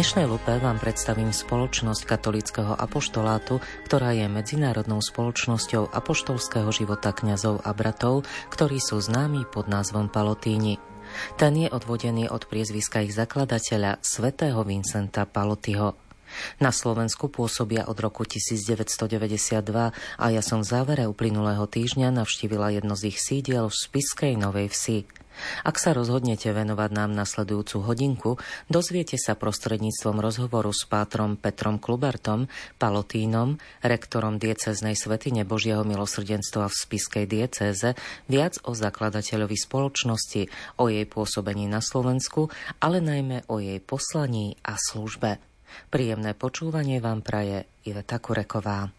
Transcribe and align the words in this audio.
dnešnej 0.00 0.32
lupe 0.32 0.56
vám 0.64 0.80
predstavím 0.80 1.28
spoločnosť 1.28 2.08
katolického 2.08 2.72
apoštolátu, 2.72 3.60
ktorá 3.84 4.16
je 4.16 4.32
medzinárodnou 4.32 5.04
spoločnosťou 5.04 5.92
apoštolského 5.92 6.72
života 6.72 7.12
kňazov 7.12 7.60
a 7.60 7.76
bratov, 7.76 8.24
ktorí 8.48 8.80
sú 8.80 8.96
známi 8.96 9.44
pod 9.44 9.68
názvom 9.68 10.08
Palotíni. 10.08 10.80
Ten 11.36 11.52
je 11.52 11.68
odvodený 11.68 12.32
od 12.32 12.48
priezviska 12.48 13.04
ich 13.04 13.12
zakladateľa 13.12 14.00
svätého 14.00 14.64
Vincenta 14.64 15.28
Palotyho. 15.28 15.92
Na 16.64 16.72
Slovensku 16.72 17.28
pôsobia 17.28 17.84
od 17.84 18.00
roku 18.00 18.24
1992 18.24 19.52
a 20.16 20.26
ja 20.32 20.40
som 20.40 20.64
v 20.64 20.70
závere 20.80 21.04
uplynulého 21.12 21.68
týždňa 21.68 22.08
navštívila 22.08 22.72
jedno 22.72 22.96
z 22.96 23.12
ich 23.12 23.20
sídiel 23.20 23.68
v 23.68 23.76
Spiskej 23.76 24.32
Novej 24.40 24.72
Vsi. 24.72 25.19
Ak 25.62 25.76
sa 25.76 25.92
rozhodnete 25.92 26.50
venovať 26.50 26.90
nám 26.94 27.10
nasledujúcu 27.12 27.76
hodinku, 27.84 28.30
dozviete 28.70 29.20
sa 29.20 29.36
prostredníctvom 29.36 30.20
rozhovoru 30.22 30.70
s 30.70 30.86
pátrom 30.88 31.36
Petrom 31.36 31.82
Klubertom, 31.82 32.48
Palotínom, 32.78 33.60
rektorom 33.84 34.40
dieceznej 34.40 34.94
Svetine 34.94 35.42
Božieho 35.44 35.82
milosrdenstva 35.84 36.70
v 36.70 36.74
Spiskej 36.74 37.24
diecéze, 37.28 37.98
viac 38.30 38.56
o 38.64 38.72
zakladateľovi 38.72 39.56
spoločnosti, 39.58 40.42
o 40.80 40.88
jej 40.88 41.04
pôsobení 41.04 41.66
na 41.66 41.82
Slovensku, 41.84 42.48
ale 42.80 43.02
najmä 43.02 43.46
o 43.50 43.58
jej 43.60 43.82
poslaní 43.82 44.56
a 44.64 44.78
službe. 44.78 45.42
Príjemné 45.90 46.34
počúvanie 46.34 46.98
vám 46.98 47.22
praje 47.22 47.66
Iveta 47.86 48.18
Kureková. 48.18 48.90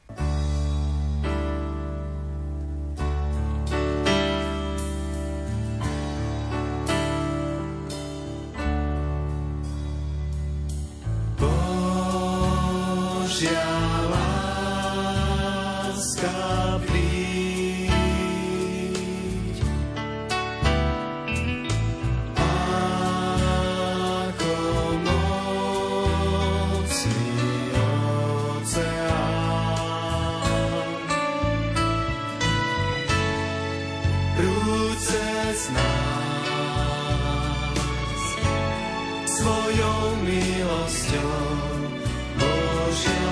svojou 39.41 40.21
milosťou. 40.21 41.41
Božia. 42.37 43.31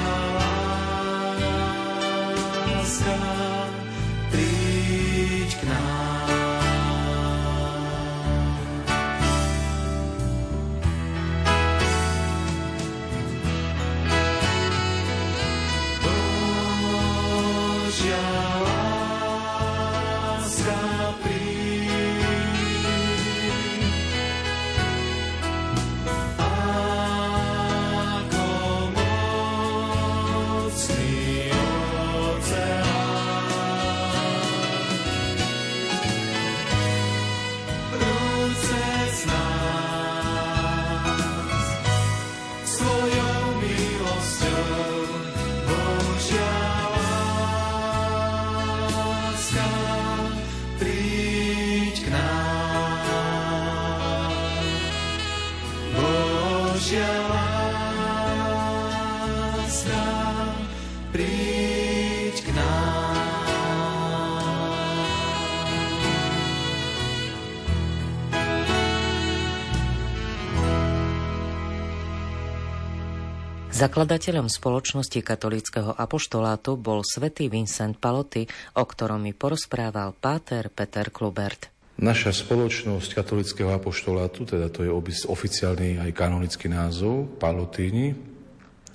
Zakladateľom 73.80 74.52
spoločnosti 74.52 75.24
katolického 75.24 75.96
apoštolátu 75.96 76.76
bol 76.76 77.00
svätý 77.00 77.48
Vincent 77.48 77.96
Paloty, 77.96 78.44
o 78.76 78.84
ktorom 78.84 79.24
mi 79.24 79.32
porozprával 79.32 80.12
páter 80.20 80.68
Peter 80.68 81.08
Klubert. 81.08 81.72
Naša 81.96 82.36
spoločnosť 82.36 83.16
katolického 83.16 83.72
apoštolátu, 83.72 84.44
teda 84.44 84.68
to 84.68 84.84
je 84.84 84.92
oficiálny 85.32 85.96
aj 85.96 86.12
kanonický 86.12 86.68
názov, 86.68 87.40
Palotíni, 87.40 88.20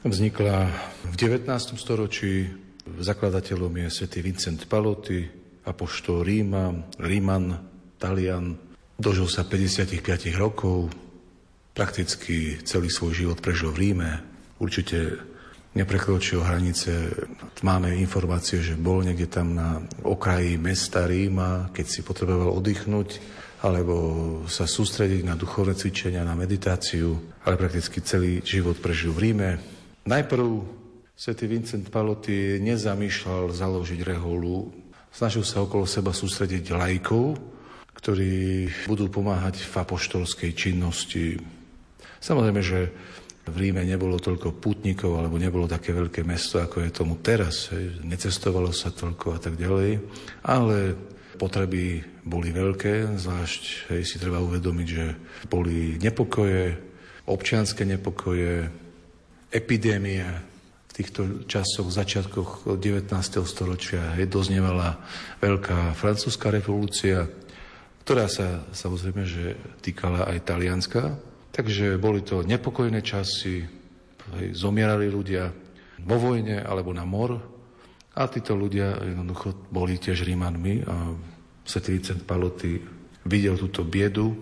vznikla 0.05 0.69
v 1.09 1.15
19. 1.17 1.49
storočí. 1.81 2.53
Zakladateľom 2.85 3.73
je 3.73 3.89
svätý 3.89 4.21
Vincent 4.21 4.69
Paloty, 4.69 5.25
apoštol 5.65 6.21
Ríma, 6.21 6.93
Ríman, 7.01 7.57
Talian. 7.97 8.61
Dožil 9.01 9.33
sa 9.33 9.49
55 9.49 10.05
rokov, 10.37 10.93
prakticky 11.73 12.61
celý 12.69 12.93
svoj 12.93 13.17
život 13.17 13.41
prežil 13.41 13.73
v 13.73 13.81
Ríme, 13.81 14.34
určite 14.59 15.19
neprekročil 15.75 16.39
hranice. 16.39 17.11
Máme 17.67 17.99
informácie, 17.99 18.63
že 18.63 18.79
bol 18.79 19.03
niekde 19.03 19.27
tam 19.27 19.59
na 19.59 19.83
okraji 20.07 20.55
mesta 20.55 21.05
Ríma, 21.05 21.75
keď 21.75 21.87
si 21.91 22.01
potreboval 22.07 22.55
oddychnúť 22.55 23.43
alebo 23.65 23.97
sa 24.45 24.69
sústrediť 24.69 25.25
na 25.25 25.41
duchovné 25.41 25.73
cvičenia, 25.73 26.21
na 26.21 26.37
meditáciu, 26.37 27.17
ale 27.49 27.57
prakticky 27.57 28.05
celý 28.05 28.45
život 28.45 28.77
prežil 28.77 29.17
v 29.17 29.23
Ríme. 29.25 29.51
Najprv 30.05 30.47
svätý 31.17 31.49
Vincent 31.49 31.89
Paloty 31.89 32.61
nezamýšľal 32.61 33.57
založiť 33.57 34.01
reholu, 34.05 34.69
snažil 35.09 35.49
sa 35.49 35.65
okolo 35.65 35.89
seba 35.89 36.13
sústrediť 36.13 36.77
lajkov, 36.77 37.41
ktorí 37.97 38.69
budú 38.85 39.09
pomáhať 39.09 39.65
v 39.65 39.75
apoštolskej 39.81 40.53
činnosti. 40.53 41.41
Samozrejme, 42.21 42.61
že 42.61 42.93
v 43.45 43.57
Ríme 43.61 43.85
nebolo 43.85 44.17
toľko 44.17 44.57
putníkov, 44.57 45.21
alebo 45.21 45.37
nebolo 45.37 45.69
také 45.69 45.93
veľké 45.93 46.25
mesto, 46.25 46.65
ako 46.65 46.81
je 46.81 46.91
tomu 46.91 47.21
teraz. 47.21 47.69
Necestovalo 48.01 48.73
sa 48.73 48.89
toľko 48.89 49.37
a 49.37 49.39
tak 49.39 49.61
ďalej. 49.61 50.01
Ale 50.49 50.97
potreby 51.37 52.01
boli 52.25 52.57
veľké, 52.57 53.21
zvlášť 53.21 53.93
hej, 53.93 54.03
si 54.09 54.17
treba 54.17 54.41
uvedomiť, 54.41 54.89
že 54.89 55.07
boli 55.53 56.01
nepokoje, 56.01 56.73
občianské 57.29 57.85
nepokoje, 57.85 58.71
epidémia. 59.53 60.41
V 60.89 61.03
týchto 61.03 61.45
časoch, 61.51 61.91
začiatkoch 61.91 62.79
19. 62.79 63.11
storočia 63.45 64.15
hej, 64.17 64.31
doznievala 64.31 65.05
veľká 65.43 65.93
francúzska 65.99 66.49
revolúcia, 66.55 67.29
ktorá 68.07 68.31
sa 68.31 68.63
samozrejme, 68.73 69.27
že 69.27 69.59
týkala 69.83 70.31
aj 70.33 70.49
Talianska, 70.49 71.19
Takže 71.55 72.03
boli 72.03 72.27
to 72.27 72.43
nepokojné 72.43 72.99
časy, 72.99 73.63
zomierali 74.51 75.07
ľudia 75.07 75.55
vo 76.03 76.17
vojne 76.19 76.59
alebo 76.59 76.91
na 76.91 77.07
mor 77.07 77.39
a 78.15 78.27
títo 78.27 78.59
ľudia 78.59 78.99
jednoducho 78.99 79.71
boli 79.71 79.95
tiež 79.95 80.27
Rímanmi 80.27 80.83
a 80.83 81.15
Svetý 81.63 81.95
Vicent 81.95 82.27
Paloty 82.27 82.83
videl 83.25 83.55
túto 83.55 83.87
biedu 83.87 84.35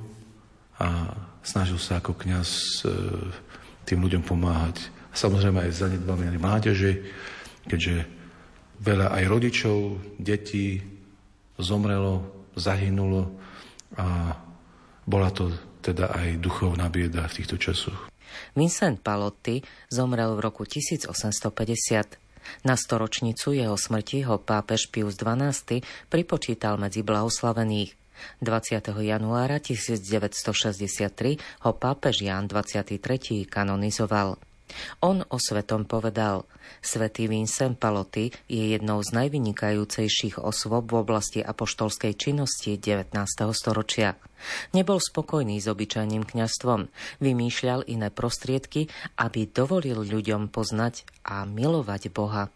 a 0.81 1.13
snažil 1.45 1.79
sa 1.79 2.01
ako 2.01 2.17
kňaz 2.17 2.51
e, 2.83 2.89
tým 3.87 4.03
ľuďom 4.03 4.25
pomáhať. 4.27 4.91
Samozrejme 5.13 5.69
aj 5.69 5.79
zanedbané 5.87 6.35
mládeži, 6.41 7.05
keďže 7.69 8.09
veľa 8.83 9.15
aj 9.15 9.25
rodičov, 9.29 9.79
detí 10.19 10.83
zomrelo, 11.61 12.49
zahynulo 12.59 13.31
a 13.95 14.35
bola 15.07 15.31
to 15.31 15.53
teda 15.83 16.15
aj 16.15 16.39
duchovná 16.39 16.87
bieda 16.87 17.27
v 17.27 17.43
týchto 17.43 17.59
časoch. 17.59 18.13
Vincent 18.57 19.03
Palotti 19.03 19.61
zomrel 19.93 20.39
v 20.39 20.41
roku 20.41 20.65
1850. 20.65 22.67
Na 22.67 22.75
storočnicu 22.75 23.55
jeho 23.55 23.79
smrti 23.79 24.27
ho 24.27 24.39
pápež 24.39 24.91
Pius 24.91 25.15
XII 25.15 25.83
pripočítal 26.11 26.79
medzi 26.79 27.03
blahoslavených. 27.03 27.95
20. 28.39 29.03
januára 29.03 29.59
1963 29.59 31.67
ho 31.67 31.73
pápež 31.75 32.23
Jan 32.23 32.47
23. 32.47 33.51
kanonizoval. 33.51 34.39
On 35.03 35.19
o 35.21 35.37
svetom 35.37 35.85
povedal, 35.85 36.47
Svetý 36.83 37.31
Vincent 37.31 37.79
Paloty 37.79 38.35
je 38.51 38.75
jednou 38.75 38.99
z 39.07 39.15
najvynikajúcejších 39.15 40.43
osôb 40.43 40.91
v 40.91 41.07
oblasti 41.07 41.39
apoštolskej 41.39 42.19
činnosti 42.19 42.75
19. 42.75 43.15
storočia. 43.55 44.19
Nebol 44.75 44.99
spokojný 44.99 45.63
s 45.63 45.71
obyčajným 45.71 46.27
kňastvom, 46.27 46.91
vymýšľal 47.23 47.87
iné 47.87 48.11
prostriedky, 48.11 48.91
aby 49.15 49.47
dovolil 49.47 50.03
ľuďom 50.03 50.51
poznať 50.51 51.07
a 51.23 51.47
milovať 51.47 52.11
Boha. 52.11 52.51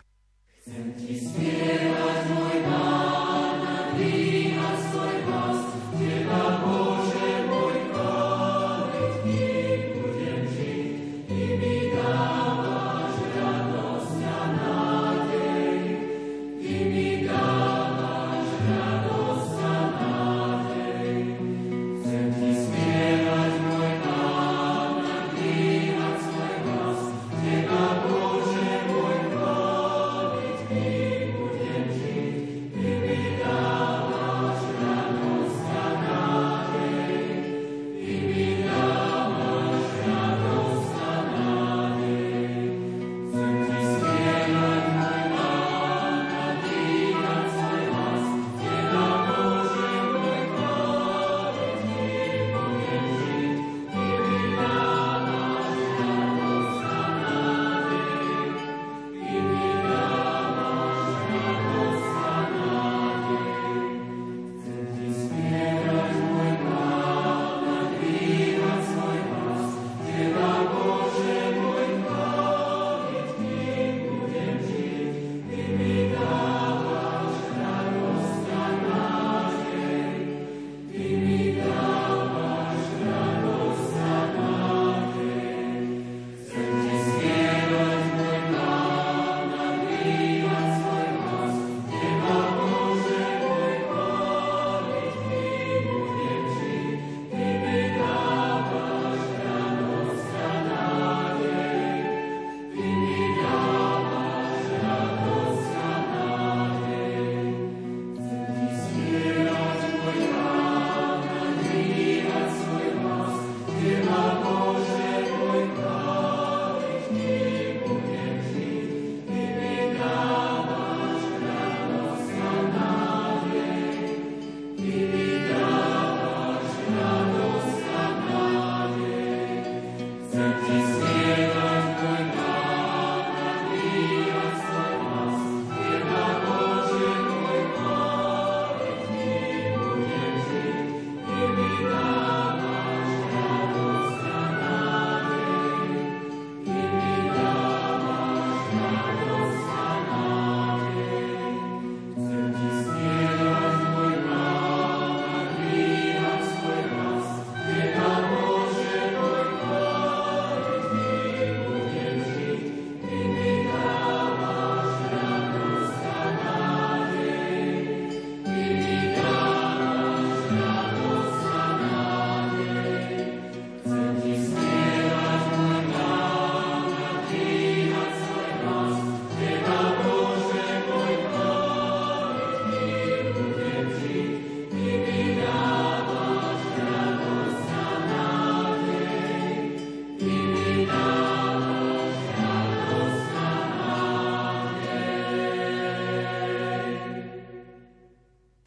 Chcem 0.66 0.98
ti 0.98 1.22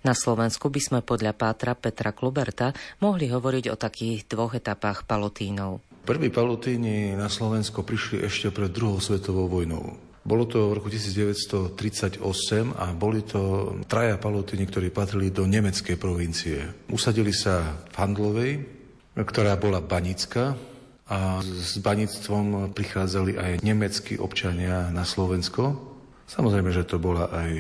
Na 0.10 0.18
Slovensku 0.18 0.74
by 0.74 0.82
sme 0.82 1.00
podľa 1.06 1.38
pátra 1.38 1.78
Petra 1.78 2.10
Kluberta 2.10 2.74
mohli 2.98 3.30
hovoriť 3.30 3.70
o 3.70 3.78
takých 3.78 4.26
dvoch 4.26 4.58
etapách 4.58 5.06
palotínov. 5.06 5.86
Prví 6.02 6.34
palotíni 6.34 7.14
na 7.14 7.30
Slovensko 7.30 7.86
prišli 7.86 8.26
ešte 8.26 8.50
pred 8.50 8.74
druhou 8.74 8.98
svetovou 8.98 9.46
vojnou. 9.46 10.02
Bolo 10.26 10.50
to 10.50 10.74
v 10.74 10.82
roku 10.82 10.90
1938 10.90 12.26
a 12.74 12.90
boli 12.98 13.22
to 13.22 13.78
traja 13.86 14.18
palotíni, 14.18 14.66
ktorí 14.66 14.90
patrili 14.90 15.30
do 15.30 15.46
nemeckej 15.46 16.02
provincie. 16.02 16.58
Usadili 16.90 17.30
sa 17.30 17.78
v 17.94 17.96
Handlovej, 18.02 18.52
ktorá 19.14 19.62
bola 19.62 19.78
banická 19.78 20.58
a 21.06 21.38
s 21.46 21.78
banictvom 21.78 22.74
prichádzali 22.74 23.38
aj 23.38 23.52
nemeckí 23.62 24.18
občania 24.18 24.90
na 24.90 25.06
Slovensko 25.06 25.89
Samozrejme, 26.30 26.70
že 26.70 26.86
to 26.86 27.02
bola 27.02 27.26
aj 27.34 27.52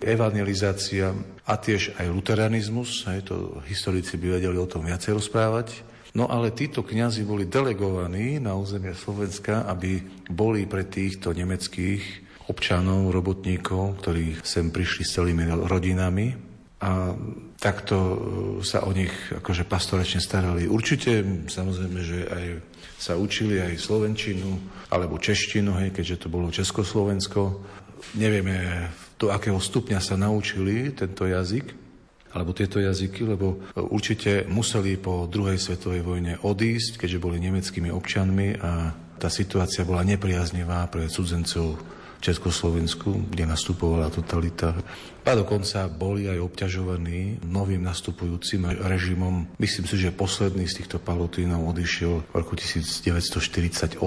evangelizácia 0.00 1.12
a 1.44 1.54
tiež 1.60 2.00
aj 2.00 2.08
luteranizmus, 2.08 3.04
aj 3.04 3.28
to 3.28 3.60
historici 3.68 4.16
by 4.16 4.40
vedeli 4.40 4.56
o 4.56 4.64
tom 4.64 4.88
viacej 4.88 5.12
rozprávať. 5.20 5.84
No 6.16 6.24
ale 6.32 6.56
títo 6.56 6.80
kňazi 6.80 7.20
boli 7.28 7.44
delegovaní 7.44 8.40
na 8.40 8.56
územie 8.56 8.96
Slovenska, 8.96 9.68
aby 9.68 10.00
boli 10.32 10.64
pre 10.64 10.88
týchto 10.88 11.36
nemeckých 11.36 12.24
občanov, 12.48 13.12
robotníkov, 13.12 14.00
ktorí 14.00 14.40
sem 14.40 14.72
prišli 14.72 15.04
s 15.04 15.20
celými 15.20 15.44
rodinami 15.68 16.32
a 16.80 17.12
takto 17.60 17.96
sa 18.64 18.88
o 18.88 18.92
nich 18.96 19.12
akože 19.36 19.68
pastoračne 19.68 20.24
starali. 20.24 20.64
Určite, 20.64 21.44
samozrejme, 21.48 22.00
že 22.00 22.18
aj 22.28 22.46
sa 22.96 23.20
učili 23.20 23.60
aj 23.60 23.76
slovenčinu 23.76 24.48
alebo 24.88 25.20
češtinu, 25.20 25.76
hej, 25.76 25.92
keďže 25.92 26.24
to 26.24 26.28
bolo 26.32 26.48
Československo 26.48 27.60
nevieme, 28.12 28.88
do 29.16 29.32
akého 29.32 29.56
stupňa 29.56 30.04
sa 30.04 30.20
naučili 30.20 30.92
tento 30.92 31.24
jazyk, 31.24 31.72
alebo 32.34 32.50
tieto 32.50 32.82
jazyky, 32.82 33.24
lebo 33.24 33.62
určite 33.78 34.44
museli 34.50 34.98
po 34.98 35.30
druhej 35.30 35.56
svetovej 35.56 36.02
vojne 36.02 36.34
odísť, 36.42 36.98
keďže 36.98 37.22
boli 37.22 37.38
nemeckými 37.38 37.88
občanmi 37.94 38.58
a 38.58 38.90
tá 39.16 39.30
situácia 39.30 39.86
bola 39.86 40.02
nepriaznivá 40.02 40.82
pre 40.90 41.06
cudzencov, 41.06 41.78
Československu, 42.24 43.28
kde 43.28 43.44
nastupovala 43.44 44.08
totalita. 44.08 44.72
A 45.28 45.36
dokonca 45.36 45.84
boli 45.92 46.24
aj 46.24 46.40
obťažovaní 46.40 47.44
novým 47.44 47.84
nastupujúcim 47.84 48.64
režimom. 48.64 49.44
Myslím 49.60 49.84
si, 49.84 50.00
že 50.00 50.08
posledný 50.08 50.64
z 50.64 50.80
týchto 50.80 50.96
palotínov 50.96 51.68
odišiel 51.76 52.24
v 52.24 52.32
roku 52.32 52.56
1948. 52.56 54.00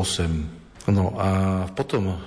No 0.90 1.14
a 1.14 1.30
potom 1.78 2.18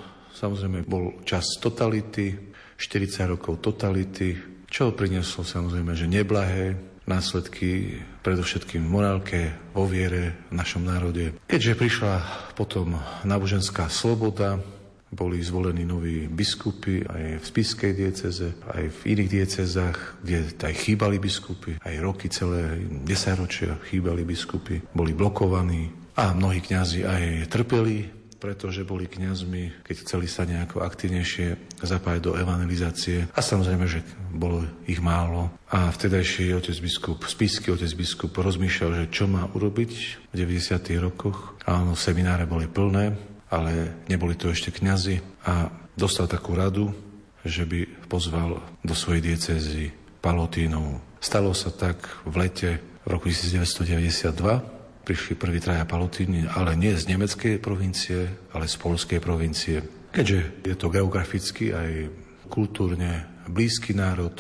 samozrejme 0.40 0.88
bol 0.88 1.20
čas 1.28 1.44
totality, 1.60 2.32
40 2.80 3.36
rokov 3.36 3.60
totality, 3.60 4.32
čo 4.64 4.96
prinieslo 4.96 5.44
samozrejme, 5.44 5.92
že 5.92 6.08
neblahé 6.08 6.80
následky 7.04 8.00
predovšetkým 8.24 8.86
v 8.86 8.92
morálke, 8.92 9.40
vo 9.74 9.84
viere 9.84 10.48
v 10.48 10.56
našom 10.56 10.86
národe. 10.86 11.36
Keďže 11.44 11.76
prišla 11.76 12.14
potom 12.56 12.96
náboženská 13.26 13.90
sloboda, 13.90 14.62
boli 15.10 15.42
zvolení 15.42 15.82
noví 15.82 16.30
biskupy 16.30 17.02
aj 17.02 17.42
v 17.42 17.44
spiskej 17.44 17.92
dieceze, 17.98 18.54
aj 18.62 18.84
v 18.94 19.00
iných 19.10 19.30
diecezách, 19.42 19.98
kde 20.22 20.54
aj 20.54 20.74
chýbali 20.86 21.18
biskupy, 21.18 21.82
aj 21.82 21.94
roky 21.98 22.30
celé, 22.30 22.78
desaťročia 23.02 23.82
chýbali 23.90 24.22
biskupy, 24.22 24.78
boli 24.94 25.10
blokovaní 25.10 25.90
a 26.14 26.30
mnohí 26.30 26.62
kňazi 26.62 27.02
aj 27.02 27.22
trpeli 27.50 28.19
pretože 28.40 28.88
boli 28.88 29.04
kňazmi, 29.04 29.84
keď 29.84 29.96
chceli 30.02 30.26
sa 30.26 30.48
nejako 30.48 30.80
aktivnejšie 30.80 31.76
zapájať 31.84 32.20
do 32.24 32.32
evangelizácie. 32.40 33.28
A 33.36 33.40
samozrejme, 33.44 33.84
že 33.84 34.00
bolo 34.32 34.64
ich 34.88 34.98
málo. 34.98 35.52
A 35.68 35.92
vtedajší 35.92 36.56
otec 36.56 36.76
biskup, 36.80 37.28
spísky 37.28 37.68
otec 37.68 37.92
biskup 37.92 38.32
rozmýšľal, 38.32 39.04
že 39.04 39.12
čo 39.12 39.28
má 39.28 39.44
urobiť 39.52 39.92
v 40.32 40.34
90. 40.34 40.96
rokoch. 41.04 41.60
Áno, 41.68 41.92
semináre 41.92 42.48
boli 42.48 42.64
plné, 42.64 43.14
ale 43.52 44.00
neboli 44.08 44.34
to 44.34 44.48
ešte 44.48 44.72
kňazi. 44.72 45.20
A 45.44 45.68
dostal 45.92 46.24
takú 46.24 46.56
radu, 46.56 46.96
že 47.44 47.68
by 47.68 48.08
pozval 48.08 48.64
do 48.80 48.94
svojej 48.96 49.20
diecezy 49.20 49.92
palotínov. 50.24 51.00
Stalo 51.20 51.52
sa 51.52 51.68
tak 51.68 52.00
v 52.24 52.34
lete 52.48 52.70
v 53.04 53.08
roku 53.12 53.28
1992, 53.28 54.79
prišli 55.10 55.34
prví 55.34 55.58
traja 55.58 55.82
palotíni, 55.82 56.46
ale 56.46 56.78
nie 56.78 56.94
z 56.94 57.10
nemeckej 57.10 57.58
provincie, 57.58 58.30
ale 58.54 58.70
z 58.70 58.78
polskej 58.78 59.18
provincie. 59.18 59.82
Keďže 60.14 60.62
je 60.70 60.76
to 60.78 60.86
geograficky 60.86 61.74
aj 61.74 62.06
kultúrne 62.46 63.26
blízky 63.50 63.90
národ 63.90 64.38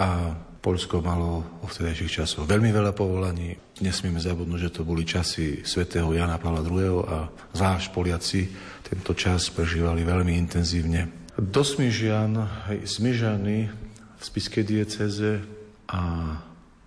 a 0.00 0.32
Polsko 0.64 1.04
malo 1.04 1.60
vo 1.60 1.68
vtedajších 1.68 2.24
časoch 2.24 2.48
veľmi 2.48 2.72
veľa 2.72 2.96
povolaní. 2.96 3.60
Nesmieme 3.84 4.18
zabudnúť, 4.18 4.60
že 4.68 4.74
to 4.80 4.88
boli 4.88 5.04
časy 5.04 5.60
svätého 5.68 6.08
Jana 6.16 6.40
Pavla 6.40 6.64
II. 6.64 7.04
a 7.04 7.28
zvlášť 7.52 7.92
Poliaci 7.92 8.48
tento 8.88 9.12
čas 9.12 9.52
prežívali 9.52 10.00
veľmi 10.00 10.32
intenzívne. 10.32 11.28
Do 11.36 11.60
Smižian, 11.60 12.40
Smižany 12.88 13.68
v 14.16 14.22
spiskej 14.24 14.64
dieceze 14.64 15.44
a 15.92 16.00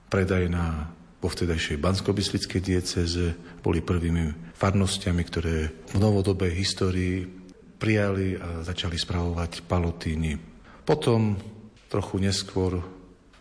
predajná 0.09 1.00
vo 1.21 1.29
vtedajšej 1.29 1.77
bansko 1.77 2.17
dieceze 2.57 3.37
boli 3.61 3.85
prvými 3.85 4.53
farnostiami, 4.57 5.21
ktoré 5.21 5.69
v 5.93 5.97
novodobej 6.01 6.49
histórii 6.57 7.29
prijali 7.77 8.37
a 8.41 8.65
začali 8.65 8.97
spravovať 8.97 9.69
palotíny. 9.69 10.41
Potom 10.81 11.37
trochu 11.85 12.17
neskôr 12.17 12.81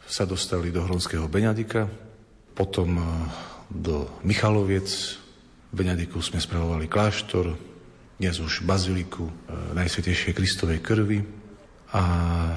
sa 0.04 0.28
dostali 0.28 0.68
do 0.68 0.84
Hronského 0.84 1.24
Beňadika, 1.24 1.88
potom 2.52 3.00
e, 3.00 3.04
do 3.72 4.10
Michaloviec. 4.26 5.16
V 5.70 5.74
Beňadiku 5.74 6.20
sme 6.20 6.42
spravovali 6.42 6.90
kláštor, 6.90 7.54
dnes 8.20 8.36
už 8.42 8.66
baziliku 8.68 9.24
e, 9.24 9.32
Najsvetejšej 9.72 10.36
Kristovej 10.36 10.84
krvi. 10.84 11.20
A 11.90 12.02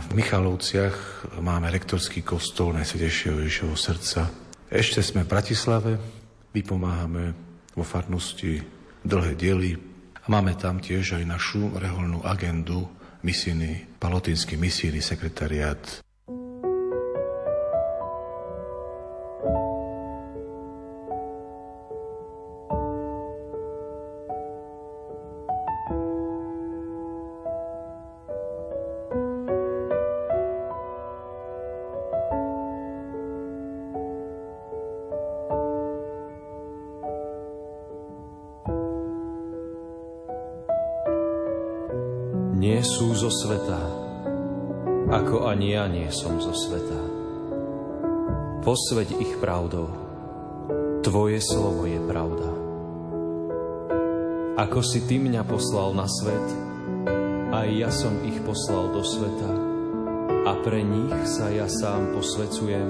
v 0.09 0.19
Michalovciach 0.19 1.25
máme 1.39 1.71
rektorský 1.71 2.21
kostol 2.21 2.75
Najsvetejšieho 2.75 3.39
Ježišovho 3.41 3.77
srdca, 3.77 4.42
ešte 4.73 5.05
sme 5.05 5.21
v 5.21 5.29
Bratislave, 5.29 5.91
vypomáhame 6.49 7.37
vo 7.77 7.85
farnosti 7.85 8.57
dlhé 9.05 9.37
diely 9.37 9.77
a 10.17 10.25
máme 10.33 10.57
tam 10.57 10.81
tiež 10.81 11.21
aj 11.21 11.23
našu 11.29 11.69
reholnú 11.77 12.25
agendu 12.25 12.89
misijný, 13.21 13.85
palotínsky 14.01 14.57
misijný 14.57 14.97
sekretariát 14.97 16.01
nie 46.03 46.11
som 46.11 46.35
zo 46.35 46.51
sveta. 46.51 46.99
Posveď 48.59 49.23
ich 49.23 49.39
pravdou, 49.39 49.87
Tvoje 50.99 51.39
slovo 51.39 51.87
je 51.87 51.99
pravda. 52.03 52.47
Ako 54.59 54.83
si 54.83 55.03
Ty 55.07 55.23
mňa 55.23 55.47
poslal 55.47 55.95
na 55.95 56.03
svet, 56.07 56.47
aj 57.55 57.67
ja 57.71 57.87
som 57.87 58.19
ich 58.27 58.35
poslal 58.43 58.91
do 58.91 58.99
sveta 58.99 59.51
a 60.43 60.51
pre 60.59 60.83
nich 60.83 61.15
sa 61.23 61.47
ja 61.47 61.71
sám 61.71 62.19
posvecujem, 62.19 62.89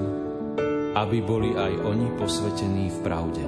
aby 0.98 1.18
boli 1.22 1.54
aj 1.54 1.86
oni 1.86 2.18
posvetení 2.18 2.90
v 2.90 2.98
pravde. 3.06 3.44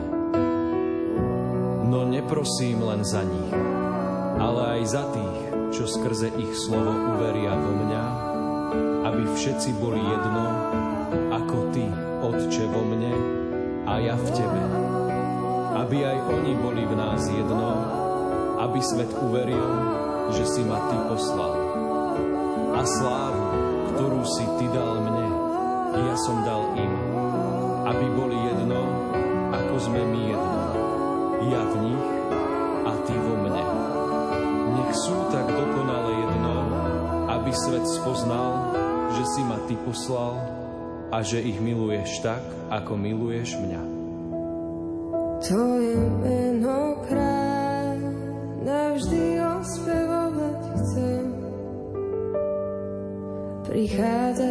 No 1.90 2.06
neprosím 2.06 2.86
len 2.86 3.02
za 3.02 3.26
nich, 3.26 3.54
ale 4.38 4.78
aj 4.78 4.82
za 4.86 5.04
tých, 5.10 5.38
čo 5.74 5.90
skrze 5.90 6.30
ich 6.38 6.54
slovo 6.54 6.90
uveria 7.18 7.54
vo 7.54 7.72
mňa, 7.82 8.25
aby 9.16 9.32
všetci 9.32 9.80
boli 9.80 9.96
jedno, 9.96 10.44
ako 11.32 11.72
Ty, 11.72 11.88
Otče, 12.20 12.68
vo 12.68 12.84
mne 12.84 13.16
a 13.88 13.96
ja 13.96 14.12
v 14.12 14.28
Tebe. 14.28 14.62
Aby 15.72 16.04
aj 16.04 16.18
oni 16.36 16.52
boli 16.60 16.84
v 16.84 17.00
nás 17.00 17.24
jedno, 17.24 17.80
aby 18.60 18.76
svet 18.84 19.08
uveril, 19.16 19.72
že 20.36 20.44
si 20.44 20.60
ma 20.68 20.76
Ty 20.92 21.08
poslal. 21.08 21.56
A 22.76 22.84
slávu, 22.84 23.44
ktorú 23.96 24.20
si 24.36 24.44
Ty 24.60 24.66
dal 24.76 25.00
mne, 25.00 25.26
ja 25.96 26.16
som 26.20 26.36
dal 26.44 26.76
im, 26.76 26.92
aby 27.88 28.06
boli 28.20 28.36
jedno, 28.36 28.84
ako 29.48 29.74
sme 29.80 30.00
my 30.12 30.20
jedno. 30.28 30.60
Ja 31.56 31.64
v 31.64 31.74
nich 31.88 32.04
a 32.84 32.92
Ty 33.00 33.14
vo 33.16 33.34
mne. 33.48 33.64
Nech 34.76 34.92
sú 34.92 35.16
tak 35.32 35.56
aby 37.46 37.54
svet 37.54 37.86
spoznal, 37.86 38.65
si 39.26 39.42
ma 39.42 39.58
Ty 39.66 39.74
poslal 39.82 40.38
a 41.10 41.18
že 41.22 41.42
ich 41.42 41.58
miluješ 41.58 42.22
tak, 42.22 42.42
ako 42.70 42.94
miluješ 42.94 43.58
mňa. 43.58 43.82
Tvoje 45.42 45.98
meno 46.22 47.02
kráľ 47.10 47.98
navždy 48.62 49.22
ospevovať 49.42 50.60
chcem. 50.78 51.24
Prichádzať 53.66 54.45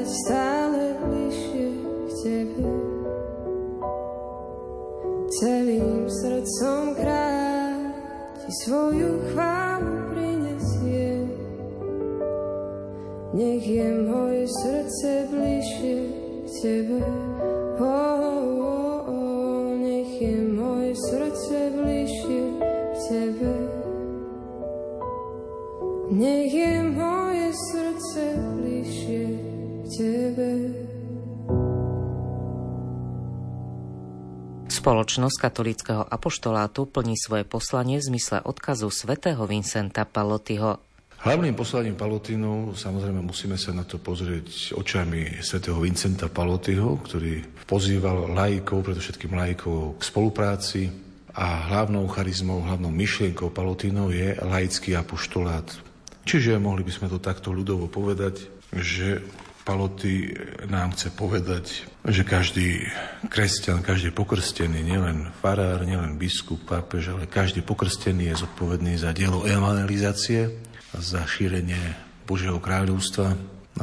Spoločnosť 35.15 35.48
katolického 35.48 36.03
apoštolátu 36.03 36.91
plní 36.91 37.15
svoje 37.15 37.48
poslanie 37.48 38.03
v 38.03 38.07
zmysle 38.12 38.43
odkazu 38.43 38.91
svätého 38.91 39.39
Vincenta 39.48 40.03
Palotyho 40.03 40.84
Hlavným 41.24 41.55
poslaním 41.55 41.95
Palotínu, 41.95 42.75
samozrejme 42.75 43.24
musíme 43.24 43.55
sa 43.55 43.72
na 43.72 43.88
to 43.88 43.95
pozrieť 43.95 44.75
očami 44.75 45.39
svätého 45.39 45.79
Vincenta 45.79 46.27
Palotyho, 46.27 47.00
ktorý 47.00 47.48
pozýval 47.63 48.27
laikov, 48.36 48.91
predovšetkým 48.91 49.31
laikov 49.39 49.95
k 49.95 50.01
spolupráci 50.03 50.91
a 51.31 51.72
hlavnou 51.72 52.12
charizmou, 52.12 52.67
hlavnou 52.67 52.91
myšlienkou 52.91 53.55
Palotínov 53.55 54.12
je 54.12 54.36
laický 54.43 55.00
apoštolát. 55.00 55.79
Čiže 56.27 56.60
mohli 56.60 56.84
by 56.84 56.91
sme 56.91 57.07
to 57.07 57.24
takto 57.24 57.55
ľudovo 57.55 57.88
povedať, 57.88 58.51
že 58.75 59.24
Paloty 59.65 60.29
nám 60.69 60.93
chce 60.93 61.10
povedať, 61.10 61.89
že 62.05 62.22
každý 62.22 62.86
kresťan, 63.34 63.81
každý 63.81 64.13
pokrstený, 64.13 64.86
nielen 64.86 65.34
farár, 65.41 65.81
nielen 65.81 66.22
biskup, 66.22 66.62
pápež, 66.69 67.17
ale 67.17 67.25
každý 67.25 67.65
pokrstený 67.65 68.29
je 68.29 68.45
zodpovedný 68.45 68.93
za 69.01 69.10
dielo 69.10 69.41
evangelizácie, 69.50 70.53
za 70.93 71.25
šírenie 71.25 71.98
Božieho 72.29 72.62
kráľovstva, 72.62 73.34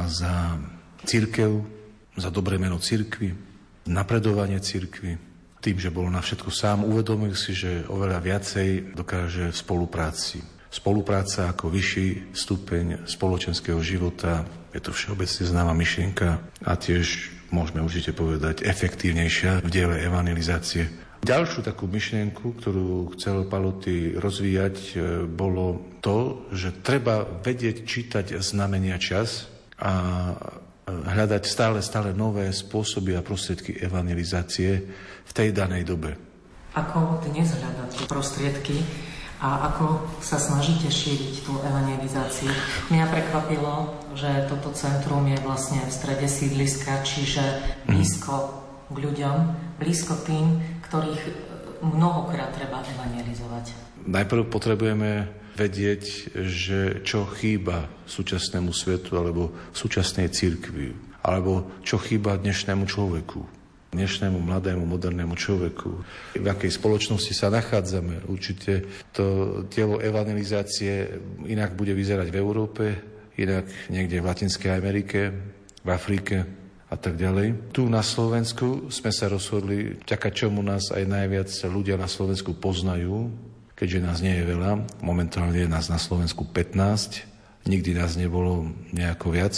za 0.07 0.55
církev, 1.03 1.67
za 2.15 2.31
dobré 2.31 2.55
meno 2.55 2.79
církvy, 2.79 3.35
napredovanie 3.91 4.63
církvy. 4.63 5.19
Tým, 5.59 5.77
že 5.83 5.91
bol 5.91 6.07
na 6.07 6.23
všetko 6.23 6.47
sám, 6.47 6.87
uvedomil 6.87 7.35
si, 7.35 7.51
že 7.51 7.83
oveľa 7.91 8.23
viacej 8.23 8.95
dokáže 8.95 9.51
v 9.51 9.59
spolupráci 9.59 10.39
Spolupráca 10.73 11.53
ako 11.53 11.69
vyšší 11.69 12.33
stupeň 12.33 13.05
spoločenského 13.05 13.77
života, 13.85 14.41
je 14.73 14.81
to 14.81 14.91
všeobecne 14.91 15.43
známa 15.45 15.73
myšlienka 15.77 16.41
a 16.65 16.71
tiež 16.73 17.29
môžeme 17.53 17.85
určite 17.85 18.17
povedať 18.17 18.65
efektívnejšia 18.65 19.61
v 19.61 19.69
diele 19.69 20.01
evangelizácie. 20.01 20.89
Ďalšiu 21.23 21.63
takú 21.63 21.87
myšlienku, 21.87 22.59
ktorú 22.59 23.15
chcel 23.15 23.47
Paloty 23.47 24.19
rozvíjať, 24.19 24.75
e, 24.75 24.93
bolo 25.23 25.95
to, 26.03 26.51
že 26.51 26.83
treba 26.83 27.23
vedieť 27.23 27.87
čítať 27.87 28.25
znamenia 28.43 28.99
čas 28.99 29.47
a 29.79 29.93
e, 29.95 30.91
hľadať 30.91 31.43
stále, 31.47 31.79
stále 31.79 32.11
nové 32.11 32.51
spôsoby 32.51 33.15
a 33.15 33.23
prostriedky 33.23 33.79
evangelizácie 33.79 34.83
v 35.23 35.31
tej 35.31 35.55
danej 35.55 35.87
dobe. 35.87 36.19
Ako 36.75 37.23
dnes 37.23 37.55
hľadať 37.55 38.03
prostriedky 38.11 38.83
a 39.39 39.71
ako 39.71 40.03
sa 40.19 40.35
snažíte 40.35 40.91
šíriť 40.91 41.47
tú 41.47 41.55
evangelizáciu. 41.63 42.51
Mňa 42.91 43.05
prekvapilo, 43.07 44.02
že 44.13 44.47
toto 44.49 44.73
centrum 44.73 45.25
je 45.29 45.37
vlastne 45.41 45.81
v 45.83 45.91
strede 45.91 46.27
sídliska, 46.29 47.01
čiže 47.05 47.43
mhm. 47.43 47.89
blízko 47.89 48.33
k 48.93 48.97
ľuďom, 48.99 49.37
blízko 49.79 50.13
tým, 50.27 50.61
ktorých 50.89 51.23
mnohokrát 51.83 52.55
treba 52.55 52.79
evangelizovať. 52.79 53.75
Najprv 54.07 54.47
potrebujeme 54.47 55.27
vedieť, 55.53 56.33
že 56.47 56.79
čo 57.05 57.29
chýba 57.29 57.87
súčasnému 58.09 58.73
svetu 58.73 59.19
alebo 59.19 59.53
súčasnej 59.71 60.31
církvi, 60.33 60.95
alebo 61.21 61.69
čo 61.85 62.01
chýba 62.01 62.39
dnešnému 62.39 62.87
človeku 62.87 63.63
dnešnému 63.93 64.41
mladému, 64.41 64.89
modernému 64.89 65.37
človeku. 65.37 65.89
V 66.41 66.47
akej 66.49 66.71
spoločnosti 66.73 67.29
sa 67.29 67.53
nachádzame. 67.53 68.25
Určite 68.25 68.89
to 69.13 69.61
dielo 69.69 70.01
evangelizácie 70.01 71.21
inak 71.45 71.77
bude 71.77 71.93
vyzerať 71.93 72.27
v 72.33 72.39
Európe, 72.41 73.12
inak 73.39 73.65
niekde 73.89 74.21
v 74.21 74.27
Latinskej 74.29 74.71
Amerike, 74.73 75.33
v 75.83 75.89
Afrike 75.89 76.45
a 76.89 76.95
tak 76.95 77.17
ďalej. 77.17 77.73
Tu 77.73 77.89
na 77.89 78.05
Slovensku 78.05 78.93
sme 78.93 79.09
sa 79.09 79.29
rozhodli, 79.29 79.97
čakať 80.05 80.45
čomu 80.45 80.61
nás 80.61 80.93
aj 80.93 81.03
najviac 81.05 81.49
ľudia 81.65 81.97
na 81.97 82.05
Slovensku 82.05 82.53
poznajú, 82.57 83.33
keďže 83.73 83.99
nás 84.05 84.17
nie 84.21 84.37
je 84.37 84.45
veľa. 84.45 85.01
Momentálne 85.01 85.57
je 85.57 85.69
nás 85.69 85.89
na 85.89 85.97
Slovensku 85.97 86.45
15, 86.45 87.25
nikdy 87.65 87.97
nás 87.97 88.13
nebolo 88.15 88.69
nejako 88.93 89.33
viac 89.33 89.55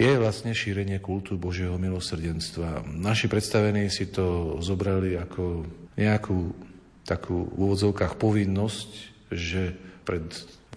je 0.00 0.16
vlastne 0.16 0.56
šírenie 0.56 0.96
kultu 0.96 1.36
Božieho 1.36 1.76
milosrdenstva. 1.76 2.88
Naši 2.88 3.28
predstavení 3.28 3.92
si 3.92 4.08
to 4.08 4.56
zobrali 4.64 5.20
ako 5.20 5.68
nejakú 6.00 6.56
takú 7.04 7.52
v 7.52 7.68
úvodzovkách 7.68 8.16
povinnosť, 8.16 8.90
že 9.28 9.76
pred 10.08 10.24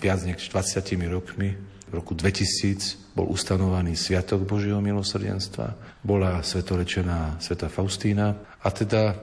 viac 0.04 0.20
než 0.28 0.52
20 0.52 0.84
rokmi, 1.08 1.56
v 1.94 2.02
roku 2.02 2.18
2000, 2.18 3.14
bol 3.14 3.30
ustanovaný 3.30 3.94
Sviatok 3.94 4.50
Božieho 4.50 4.82
milosrdenstva, 4.82 5.78
bola 6.02 6.42
svetorečená 6.42 7.38
Sveta 7.38 7.70
Faustína 7.70 8.34
a 8.66 8.68
teda 8.74 9.14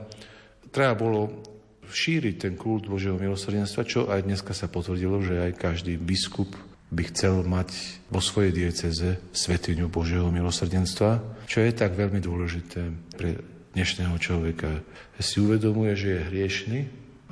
treba 0.70 0.94
bolo 0.94 1.42
šíriť 1.90 2.35
ten 2.38 2.54
kult 2.54 2.87
Božieho 2.87 3.18
milosrdenstva, 3.18 3.83
čo 3.83 4.06
aj 4.06 4.22
dneska 4.22 4.54
sa 4.54 4.70
potvrdilo, 4.70 5.18
že 5.18 5.50
aj 5.50 5.59
každý 5.59 5.98
biskup 5.98 6.54
by 6.94 7.02
chcel 7.11 7.42
mať 7.42 7.74
vo 8.06 8.22
svojej 8.22 8.54
dieceze 8.54 9.18
svetiňu 9.35 9.90
Božieho 9.90 10.30
milosrdenstva, 10.30 11.42
čo 11.50 11.66
je 11.66 11.74
tak 11.74 11.98
veľmi 11.98 12.22
dôležité 12.22 12.87
pre 13.18 13.42
dnešného 13.74 14.14
človeka. 14.22 14.78
Si 15.18 15.42
uvedomuje, 15.42 15.98
že 15.98 16.09
je 16.14 16.26
hriešný, 16.30 16.80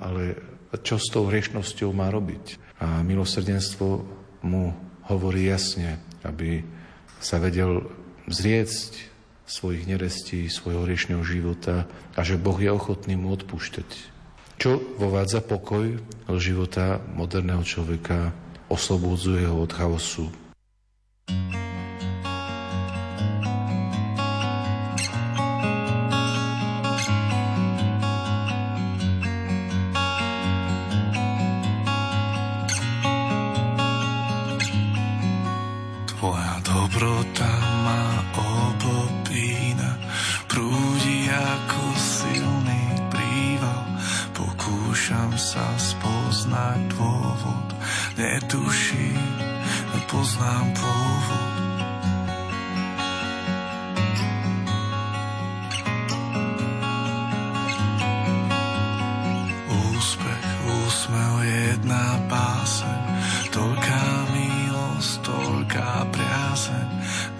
ale 0.02 0.34
čo 0.82 0.98
s 0.98 1.06
tou 1.14 1.30
hriešnosťou 1.30 1.94
má 1.94 2.10
robiť? 2.10 2.58
A 2.82 3.06
milosrdenstvo 3.06 4.02
mu 4.42 4.87
hovorí 5.08 5.48
jasne, 5.48 5.98
aby 6.22 6.62
sa 7.18 7.40
vedel 7.42 7.88
zriecť 8.28 9.08
svojich 9.48 9.88
nerestí, 9.88 10.46
svojho 10.52 10.84
hriešného 10.84 11.24
života 11.24 11.88
a 12.12 12.20
že 12.20 12.36
Boh 12.36 12.56
je 12.60 12.68
ochotný 12.68 13.16
mu 13.16 13.32
odpúšťať. 13.32 13.88
Čo 14.60 14.76
vovádza 15.00 15.40
pokoj 15.40 15.96
do 16.28 16.36
života 16.36 17.00
moderného 17.16 17.64
človeka 17.64 18.36
oslobodzuje 18.68 19.48
ho 19.48 19.64
od 19.64 19.72
chaosu. 19.72 20.28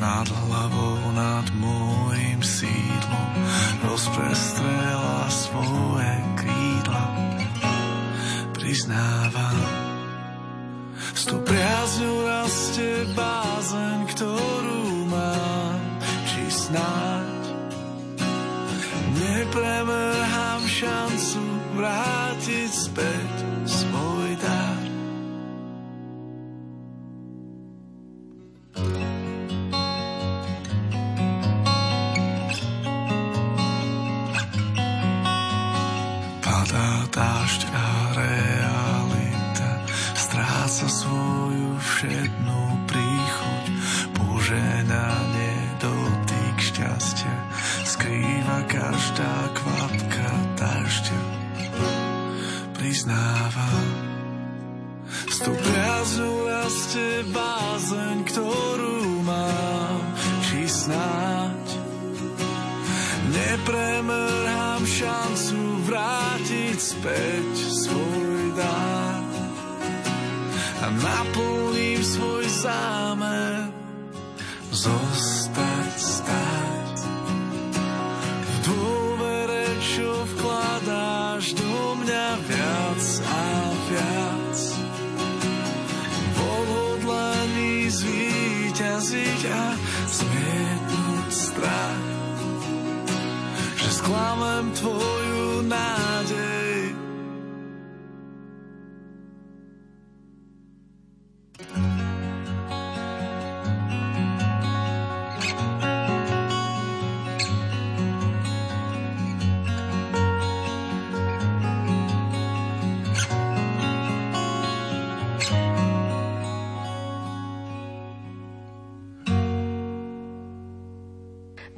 Nad 0.08 0.28
hlavou, 0.28 0.87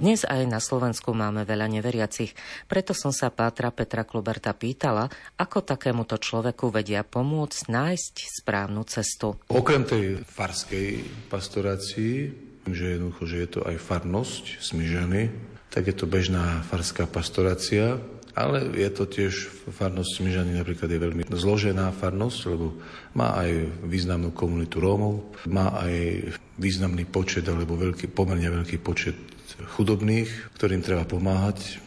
Dnes 0.00 0.24
aj 0.24 0.48
na 0.48 0.64
Slovensku 0.64 1.12
máme 1.12 1.44
veľa 1.44 1.68
neveriacich, 1.68 2.32
preto 2.64 2.96
som 2.96 3.12
sa 3.12 3.28
Pátra 3.28 3.68
Petra 3.68 4.08
Kluberta 4.08 4.56
pýtala, 4.56 5.12
ako 5.36 5.60
takémuto 5.60 6.16
človeku 6.16 6.72
vedia 6.72 7.04
pomôcť 7.04 7.68
nájsť 7.68 8.14
správnu 8.40 8.80
cestu. 8.88 9.36
Okrem 9.52 9.84
tej 9.84 10.24
farskej 10.24 11.04
pastorácii, 11.28 12.32
že 12.64 12.96
jednoducho, 12.96 13.28
že 13.28 13.36
je 13.44 13.48
to 13.52 13.60
aj 13.68 13.76
farnosť 13.76 14.64
Smyžany, 14.64 15.28
tak 15.68 15.92
je 15.92 15.92
to 15.92 16.08
bežná 16.08 16.64
farská 16.64 17.04
pastorácia, 17.04 18.00
ale 18.32 18.72
je 18.72 18.88
to 18.88 19.04
tiež 19.04 19.52
farnosť 19.68 20.16
Smyžany 20.16 20.56
napríklad 20.56 20.88
je 20.88 20.96
veľmi 20.96 21.28
zložená 21.28 21.92
farnosť, 21.92 22.38
lebo 22.48 22.72
má 23.12 23.36
aj 23.36 23.68
významnú 23.84 24.32
komunitu 24.32 24.80
Rómov, 24.80 25.44
má 25.44 25.76
aj 25.76 26.24
významný 26.56 27.04
počet 27.04 27.44
alebo 27.52 27.76
veľký, 27.76 28.08
pomerne 28.08 28.48
veľký 28.48 28.80
počet 28.80 29.39
chudobných, 29.68 30.54
ktorým 30.56 30.80
treba 30.80 31.04
pomáhať. 31.04 31.80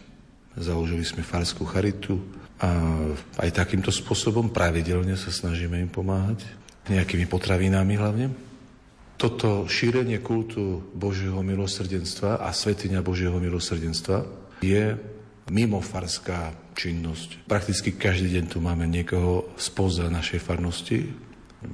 Založili 0.53 1.01
sme 1.01 1.25
farskú 1.25 1.65
charitu 1.65 2.21
a 2.62 2.69
aj 3.41 3.49
takýmto 3.57 3.89
spôsobom 3.89 4.53
pravidelne 4.53 5.17
sa 5.17 5.33
snažíme 5.33 5.81
im 5.81 5.89
pomáhať. 5.89 6.45
Nejakými 6.88 7.25
potravinami 7.25 7.95
hlavne. 7.95 8.27
Toto 9.17 9.65
šírenie 9.71 10.19
kultu 10.19 10.83
Božieho 10.93 11.39
milosrdenstva 11.39 12.43
a 12.43 12.51
svetenia 12.51 12.99
Božieho 12.99 13.39
milosrdenstva 13.39 14.27
je 14.59 14.99
mimo 15.47 15.79
farská 15.79 16.51
činnosť. 16.75 17.47
Prakticky 17.47 17.95
každý 17.95 18.36
deň 18.39 18.45
tu 18.51 18.57
máme 18.59 18.83
niekoho 18.89 19.53
spoza 19.55 20.09
našej 20.12 20.39
farnosti, 20.43 21.07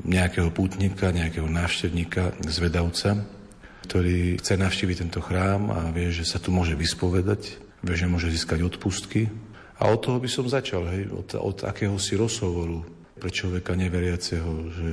nejakého 0.05 0.53
pútnika, 0.53 1.09
nejakého 1.09 1.49
návštevníka, 1.49 2.37
zvedavca, 2.45 3.25
ktorý 3.85 4.39
chce 4.39 4.59
navštíviť 4.59 4.97
tento 5.07 5.21
chrám 5.23 5.71
a 5.71 5.79
vie, 5.95 6.11
že 6.11 6.27
sa 6.27 6.41
tu 6.41 6.51
môže 6.51 6.75
vyspovedať, 6.75 7.41
vie, 7.83 7.95
že 7.95 8.11
môže 8.11 8.31
získať 8.31 8.65
odpustky. 8.65 9.31
A 9.79 9.87
od 9.87 10.03
toho 10.03 10.19
by 10.19 10.27
som 10.27 10.51
začal, 10.51 10.83
hej, 10.91 11.07
od, 11.07 11.39
od 11.39 11.63
akéhosi 11.63 12.19
rozhovoru 12.19 12.83
pre 13.19 13.31
človeka 13.31 13.75
neveriaceho, 13.75 14.51
že, 14.71 14.89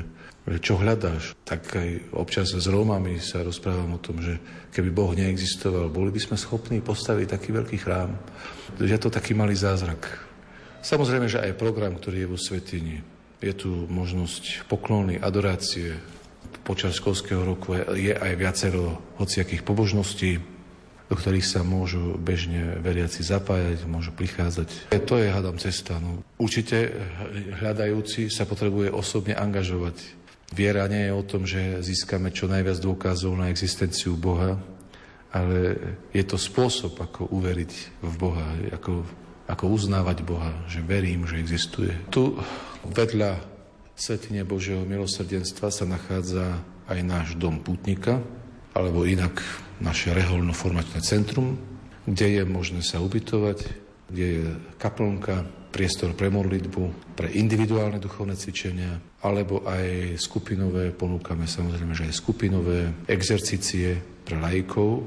čo 0.62 0.78
hľadáš. 0.78 1.34
Tak 1.42 1.62
aj 1.74 1.88
občas 2.14 2.54
s 2.54 2.66
Rómami 2.70 3.18
sa 3.18 3.42
rozprávam 3.42 3.98
o 3.98 4.02
tom, 4.02 4.22
že 4.22 4.38
keby 4.70 4.94
Boh 4.94 5.10
neexistoval, 5.14 5.90
boli 5.90 6.14
by 6.14 6.20
sme 6.22 6.36
schopní 6.38 6.78
postaviť 6.82 7.26
taký 7.34 7.50
veľký 7.50 7.78
chrám. 7.82 8.14
Je 8.78 8.98
to 8.98 9.10
taký 9.10 9.34
malý 9.34 9.58
zázrak. 9.58 10.26
Samozrejme, 10.86 11.26
že 11.26 11.42
aj 11.42 11.58
program, 11.58 11.98
ktorý 11.98 12.26
je 12.26 12.30
vo 12.30 12.38
Svetini. 12.38 13.02
Je 13.42 13.52
tu 13.58 13.90
možnosť 13.90 14.70
poklony, 14.70 15.18
adorácie, 15.18 15.98
počas 16.62 16.96
školského 16.96 17.42
roku 17.42 17.76
je 17.96 18.14
aj 18.14 18.32
viacero 18.38 19.00
hociakých 19.20 19.66
pobožností, 19.66 20.40
do 21.06 21.14
ktorých 21.14 21.46
sa 21.46 21.62
môžu 21.62 22.18
bežne 22.18 22.82
veriaci 22.82 23.22
zapájať, 23.22 23.86
môžu 23.86 24.10
prichádzať. 24.10 24.90
To 25.06 25.14
je, 25.22 25.30
hádam, 25.30 25.54
cesta. 25.56 26.02
No. 26.02 26.26
Určite 26.38 26.90
hľadajúci 27.62 28.26
sa 28.26 28.42
potrebuje 28.42 28.90
osobne 28.90 29.38
angažovať. 29.38 29.94
Viera 30.50 30.86
nie 30.90 31.06
je 31.06 31.12
o 31.14 31.22
tom, 31.26 31.42
že 31.46 31.82
získame 31.82 32.30
čo 32.34 32.50
najviac 32.50 32.78
dôkazov 32.78 33.38
na 33.38 33.50
existenciu 33.50 34.18
Boha, 34.18 34.58
ale 35.30 35.78
je 36.14 36.22
to 36.22 36.38
spôsob, 36.38 36.98
ako 36.98 37.30
uveriť 37.30 37.72
v 38.02 38.14
Boha, 38.14 38.46
ako, 38.74 39.06
ako 39.46 39.64
uznávať 39.70 40.22
Boha, 40.22 40.54
že 40.70 40.82
verím, 40.82 41.26
že 41.26 41.38
existuje. 41.38 41.94
Tu 42.10 42.34
vedľa 42.86 43.55
Svetine 43.96 44.44
Božieho 44.44 44.84
milosrdenstva 44.84 45.72
sa 45.72 45.88
nachádza 45.88 46.60
aj 46.84 47.00
náš 47.00 47.28
dom 47.40 47.64
putnika, 47.64 48.20
alebo 48.76 49.08
inak 49.08 49.40
naše 49.80 50.12
reholno-formačné 50.12 51.00
centrum, 51.00 51.56
kde 52.04 52.36
je 52.36 52.42
možné 52.44 52.84
sa 52.84 53.00
ubytovať, 53.00 53.58
kde 54.12 54.26
je 54.28 54.44
kaplnka, 54.76 55.48
priestor 55.72 56.12
pre 56.12 56.32
modlitbu, 56.32 57.12
pre 57.16 57.32
individuálne 57.36 57.96
duchovné 57.96 58.36
cvičenia, 58.36 59.00
alebo 59.24 59.64
aj 59.64 60.16
skupinové, 60.20 60.92
ponúkame 60.92 61.44
samozrejme, 61.48 61.92
že 61.92 62.08
aj 62.08 62.20
skupinové 62.20 62.92
exercície 63.08 63.96
pre 64.24 64.36
lajkov 64.40 65.04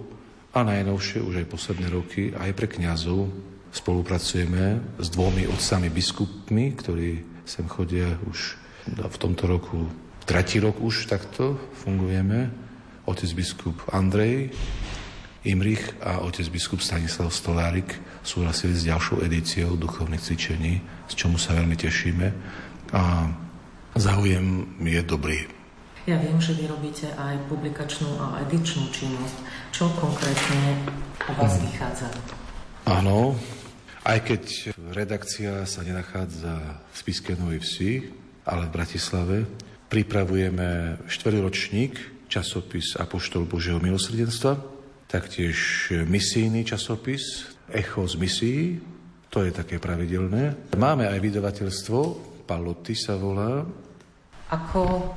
a 0.54 0.66
najnovšie, 0.66 1.22
už 1.26 1.46
aj 1.46 1.48
posledné 1.50 1.88
roky, 1.94 2.34
aj 2.34 2.54
pre 2.58 2.66
kňazov. 2.70 3.30
Spolupracujeme 3.70 4.98
s 4.98 5.08
dvomi 5.14 5.46
otcami 5.46 5.94
biskupmi, 5.94 6.74
ktorí 6.74 7.10
sem 7.46 7.66
chodia 7.70 8.18
už 8.26 8.69
v 8.98 9.18
tomto 9.18 9.46
roku 9.46 9.90
tretí 10.26 10.62
rok 10.62 10.82
už 10.82 11.10
takto 11.10 11.58
fungujeme. 11.86 12.50
Otec 13.10 13.30
biskup 13.34 13.82
Andrej 13.90 14.54
Imrich 15.48 15.96
a 16.04 16.22
otec 16.22 16.46
biskup 16.52 16.84
Stanislav 16.84 17.34
Stolárik 17.34 17.98
súhlasili 18.22 18.76
s 18.76 18.86
ďalšou 18.86 19.24
edíciou 19.24 19.80
duchovných 19.80 20.22
cvičení, 20.22 20.84
s 21.08 21.14
čomu 21.16 21.40
sa 21.40 21.56
veľmi 21.56 21.74
tešíme 21.80 22.28
a 22.94 23.32
záujem 23.96 24.78
je 24.84 25.02
dobrý. 25.02 25.40
Ja 26.06 26.18
viem, 26.18 26.42
že 26.42 26.58
vy 26.58 26.68
robíte 26.68 27.10
aj 27.16 27.50
publikačnú 27.50 28.18
a 28.18 28.42
edičnú 28.46 28.90
činnosť. 28.90 29.38
Čo 29.70 29.94
konkrétne 29.98 30.90
u 31.30 31.34
vás 31.38 31.54
mm. 31.56 31.62
vychádza? 31.70 32.08
Áno, 32.90 33.38
aj 34.04 34.20
keď 34.26 34.44
redakcia 34.92 35.64
sa 35.70 35.86
nenachádza 35.86 36.82
v 36.90 36.96
Spiske 36.98 37.38
Novej 37.38 37.62
Vsi, 37.62 37.92
ale 38.50 38.66
v 38.66 38.76
Bratislave. 38.76 39.38
Pripravujeme 39.90 40.98
štvrťročník, 41.06 42.26
časopis 42.30 42.98
Apoštol 42.98 43.46
Božieho 43.46 43.78
milosrdenstva, 43.78 44.58
taktiež 45.10 45.90
misijný 46.06 46.66
časopis 46.66 47.54
Echo 47.70 48.06
z 48.10 48.16
misií, 48.18 48.62
to 49.30 49.46
je 49.46 49.54
také 49.54 49.78
pravidelné. 49.78 50.74
Máme 50.74 51.06
aj 51.06 51.22
vydavateľstvo, 51.22 52.00
Paloty 52.50 52.98
sa 52.98 53.14
volá. 53.14 53.62
Ako 54.50 55.14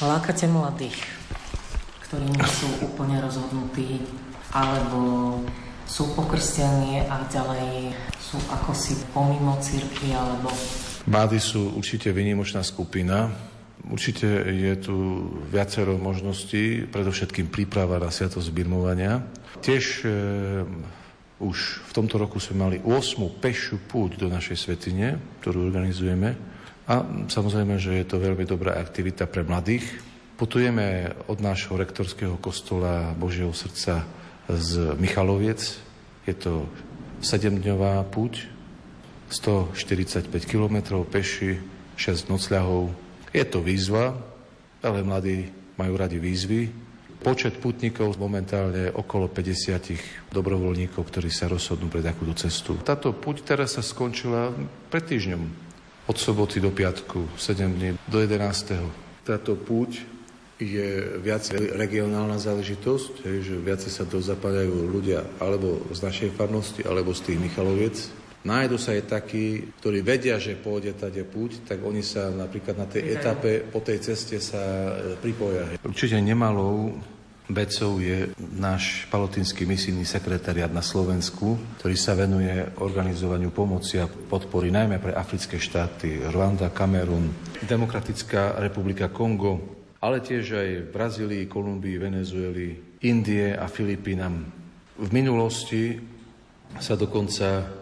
lákate 0.00 0.48
mladých, 0.48 0.96
ktorí 2.08 2.24
nie 2.24 2.48
sú 2.48 2.88
úplne 2.88 3.20
rozhodnutí, 3.20 4.00
alebo 4.56 5.40
sú 5.84 6.08
pokrstení 6.16 7.04
a 7.04 7.24
ďalej 7.28 7.92
sú 8.16 8.40
ako 8.48 8.72
si 8.72 8.96
pomimo 9.12 9.60
církvy, 9.60 10.16
alebo 10.16 10.48
Mladí 11.08 11.40
sú 11.40 11.72
určite 11.72 12.12
vynimočná 12.12 12.60
skupina. 12.60 13.32
Určite 13.88 14.28
je 14.44 14.76
tu 14.76 15.24
viacero 15.48 15.96
možností, 15.96 16.84
predovšetkým 16.84 17.48
príprava 17.48 17.96
na 17.96 18.12
sviatosť 18.12 18.52
birmovania. 18.52 19.24
Tiež 19.64 20.04
e, 20.04 20.08
už 21.40 21.56
v 21.88 21.92
tomto 21.96 22.20
roku 22.20 22.36
sme 22.36 22.60
mali 22.60 22.76
8. 22.84 23.24
pešiu 23.40 23.80
púť 23.88 24.20
do 24.20 24.28
našej 24.28 24.68
svetine, 24.68 25.16
ktorú 25.40 25.72
organizujeme. 25.72 26.36
A 26.84 27.00
samozrejme, 27.24 27.80
že 27.80 28.04
je 28.04 28.04
to 28.04 28.20
veľmi 28.20 28.44
dobrá 28.44 28.76
aktivita 28.76 29.24
pre 29.32 29.48
mladých. 29.48 29.88
Putujeme 30.36 31.16
od 31.24 31.40
nášho 31.40 31.72
rektorského 31.80 32.36
kostola 32.36 33.16
Božieho 33.16 33.56
srdca 33.56 34.04
z 34.44 34.92
Michaloviec. 35.00 35.80
Je 36.28 36.36
to 36.36 36.68
sedemdňová 37.24 38.04
púť, 38.12 38.57
145 39.28 40.28
km 40.48 41.04
peši, 41.04 41.60
6 41.96 42.32
nocľahov. 42.32 42.92
Je 43.32 43.44
to 43.44 43.60
výzva, 43.60 44.16
ale 44.80 45.04
mladí 45.04 45.52
majú 45.76 45.94
radi 46.00 46.16
výzvy. 46.16 46.88
Počet 47.18 47.58
putníkov 47.58 48.14
momentálne 48.14 48.94
okolo 48.94 49.26
50 49.26 50.30
dobrovoľníkov, 50.30 51.02
ktorí 51.02 51.28
sa 51.34 51.50
rozhodnú 51.50 51.90
pre 51.90 51.98
takúto 51.98 52.32
cestu. 52.38 52.78
Táto 52.78 53.10
puť 53.10 53.42
teraz 53.42 53.74
sa 53.74 53.82
skončila 53.82 54.54
pred 54.86 55.02
týždňom. 55.02 55.42
Od 56.08 56.16
soboty 56.16 56.62
do 56.62 56.70
piatku, 56.70 57.26
7 57.36 57.68
dní 57.68 57.88
do 58.06 58.18
11. 58.22 59.26
Táto 59.26 59.58
púť 59.58 60.06
je 60.58 61.18
viac 61.22 61.46
regionálna 61.54 62.38
záležitosť, 62.38 63.22
že 63.22 63.54
viac 63.62 63.78
sa 63.82 64.02
to 64.02 64.18
zapadajú 64.18 64.90
ľudia 64.90 65.22
alebo 65.38 65.86
z 65.94 66.00
našej 66.02 66.30
farnosti, 66.34 66.82
alebo 66.82 67.14
z 67.14 67.30
tých 67.30 67.38
Michaloviec, 67.38 67.96
Nájdu 68.46 68.78
sa 68.78 68.94
aj 68.94 69.10
takí, 69.10 69.74
ktorí 69.82 70.00
vedia, 70.06 70.38
že 70.38 70.54
pôjde 70.54 70.94
tade 70.94 71.20
púť, 71.26 71.66
tak 71.66 71.82
oni 71.82 72.06
sa 72.06 72.30
napríklad 72.30 72.78
na 72.78 72.86
tej 72.86 73.18
etape 73.18 73.66
po 73.66 73.82
tej 73.82 73.98
ceste 73.98 74.38
sa 74.38 74.62
e, 74.62 75.18
pripoja. 75.18 75.74
Určite 75.82 76.22
nemalou 76.22 76.94
Becov 77.48 78.04
je 78.04 78.28
náš 78.60 79.08
palotínsky 79.08 79.64
misijný 79.64 80.04
sekretariat 80.04 80.68
na 80.68 80.84
Slovensku, 80.84 81.56
ktorý 81.80 81.96
sa 81.96 82.12
venuje 82.12 82.52
organizovaniu 82.76 83.48
pomoci 83.56 83.96
a 83.96 84.04
podpory 84.04 84.68
najmä 84.68 85.00
pre 85.00 85.16
africké 85.16 85.56
štáty 85.56 86.20
Rwanda, 86.28 86.68
Kamerun, 86.68 87.32
Demokratická 87.64 88.60
republika 88.60 89.08
Kongo, 89.08 89.80
ale 90.04 90.20
tiež 90.20 90.44
aj 90.60 90.68
v 90.84 90.92
Brazílii, 90.92 91.48
Kolumbii, 91.48 91.96
Venezueli, 91.96 93.00
Indie 93.08 93.56
a 93.56 93.64
Filipínam. 93.64 94.44
V 95.00 95.08
minulosti 95.08 95.96
sa 96.76 97.00
dokonca 97.00 97.77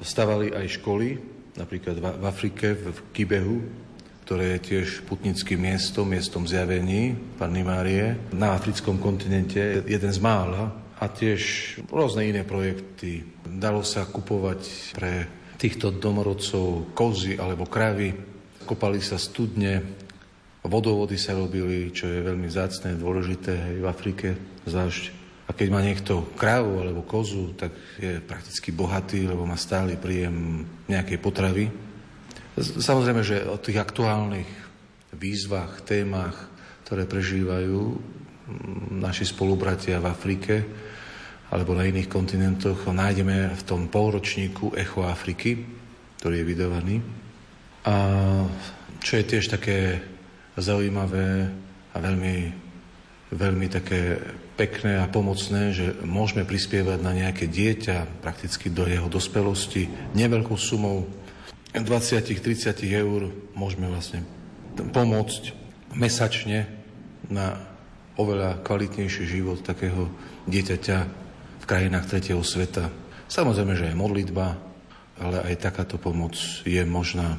stavali 0.00 0.52
aj 0.52 0.80
školy, 0.80 1.08
napríklad 1.56 1.96
v 2.00 2.24
Afrike, 2.24 2.76
v 2.76 2.98
Kibehu, 3.12 3.58
ktoré 4.24 4.56
je 4.56 4.78
tiež 4.78 5.02
putnickým 5.10 5.58
miestom, 5.58 6.06
miestom 6.06 6.46
zjavení 6.46 7.18
Panny 7.34 7.66
Márie 7.66 8.30
na 8.30 8.54
africkom 8.54 9.02
kontinente, 9.02 9.82
jeden 9.82 10.12
z 10.14 10.20
mála 10.22 10.70
a 11.02 11.04
tiež 11.10 11.40
rôzne 11.90 12.30
iné 12.30 12.46
projekty. 12.46 13.26
Dalo 13.42 13.82
sa 13.82 14.06
kupovať 14.06 14.94
pre 14.94 15.26
týchto 15.58 15.90
domorodcov 15.90 16.94
kozy 16.94 17.36
alebo 17.36 17.66
kravy, 17.66 18.14
kopali 18.64 19.02
sa 19.02 19.18
studne, 19.18 19.82
vodovody 20.62 21.18
sa 21.18 21.34
robili, 21.34 21.90
čo 21.90 22.06
je 22.06 22.22
veľmi 22.22 22.46
zácne, 22.46 22.94
dôležité 22.94 23.52
aj 23.58 23.74
v 23.82 23.86
Afrike, 23.90 24.28
zvlášť. 24.62 25.19
A 25.50 25.54
keď 25.54 25.68
má 25.74 25.82
niekto 25.82 26.30
krávu 26.38 26.78
alebo 26.78 27.02
kozu, 27.02 27.58
tak 27.58 27.74
je 27.98 28.22
prakticky 28.22 28.70
bohatý, 28.70 29.26
lebo 29.26 29.42
má 29.42 29.58
stály 29.58 29.98
príjem 29.98 30.62
nejakej 30.86 31.18
potravy. 31.18 31.66
Samozrejme, 32.54 33.26
že 33.26 33.42
o 33.50 33.58
tých 33.58 33.82
aktuálnych 33.82 34.46
výzvach, 35.10 35.82
témach, 35.82 36.46
ktoré 36.86 37.02
prežívajú 37.02 37.82
mm, 37.82 39.02
naši 39.02 39.26
spolubratia 39.26 39.98
v 39.98 40.06
Afrike 40.06 40.54
alebo 41.50 41.74
na 41.74 41.82
iných 41.82 42.06
kontinentoch, 42.06 42.86
nájdeme 42.86 43.50
v 43.50 43.62
tom 43.66 43.90
polročníku 43.90 44.78
Echo 44.78 45.02
Afriky, 45.02 45.58
ktorý 46.22 46.46
je 46.46 46.46
vydovaný. 46.46 46.96
A 47.90 47.94
čo 49.02 49.18
je 49.18 49.24
tiež 49.26 49.50
také 49.50 49.98
zaujímavé 50.54 51.50
a 51.90 51.96
veľmi, 51.98 52.36
veľmi 53.34 53.66
také 53.66 54.14
pekné 54.60 55.00
a 55.00 55.08
pomocné, 55.08 55.72
že 55.72 55.96
môžeme 56.04 56.44
prispievať 56.44 57.00
na 57.00 57.16
nejaké 57.16 57.48
dieťa 57.48 58.20
prakticky 58.20 58.68
do 58.68 58.84
jeho 58.84 59.08
dospelosti 59.08 59.88
neveľkou 60.12 60.60
sumou 60.60 61.08
20-30 61.72 62.82
eur 62.82 63.30
môžeme 63.54 63.86
vlastne 63.86 64.26
pomôcť 64.74 65.54
mesačne 65.94 66.66
na 67.30 67.62
oveľa 68.18 68.58
kvalitnejší 68.66 69.24
život 69.24 69.62
takého 69.62 70.10
dieťaťa 70.50 70.98
v 71.62 71.64
krajinách 71.64 72.10
tretieho 72.10 72.42
sveta. 72.42 72.90
Samozrejme, 73.30 73.78
že 73.78 73.88
je 73.88 73.96
modlitba, 73.96 74.58
ale 75.22 75.46
aj 75.46 75.62
takáto 75.62 75.94
pomoc 75.94 76.34
je 76.66 76.82
možná. 76.82 77.38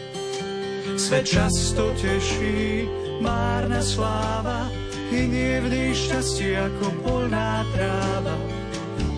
Svet 0.99 1.25
často 1.27 1.91
teší, 1.95 2.87
márna 3.21 3.79
sláva, 3.79 4.67
nie 5.11 5.59
vždy 5.63 5.95
šťastie 5.95 6.55
ako 6.59 6.85
polná 7.03 7.67
tráva, 7.75 8.35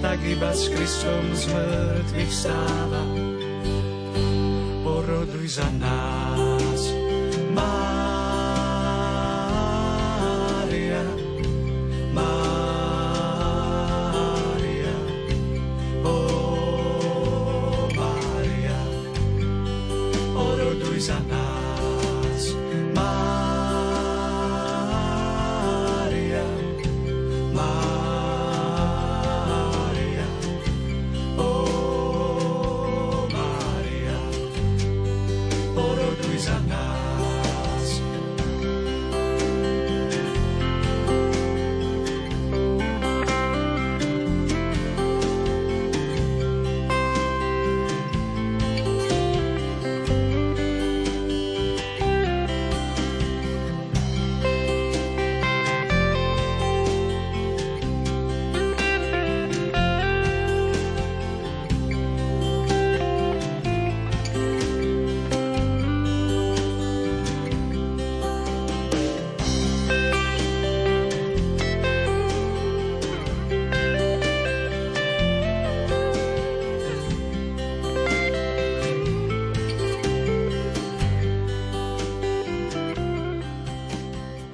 tak 0.01 0.19
iba 0.25 0.51
s 0.53 0.69
Kristom 0.69 1.23
z 1.33 1.43
mŕtvych 1.53 2.33
stáva. 2.33 3.03
Poroduj 4.83 5.47
za 5.57 5.69
nás, 5.79 6.52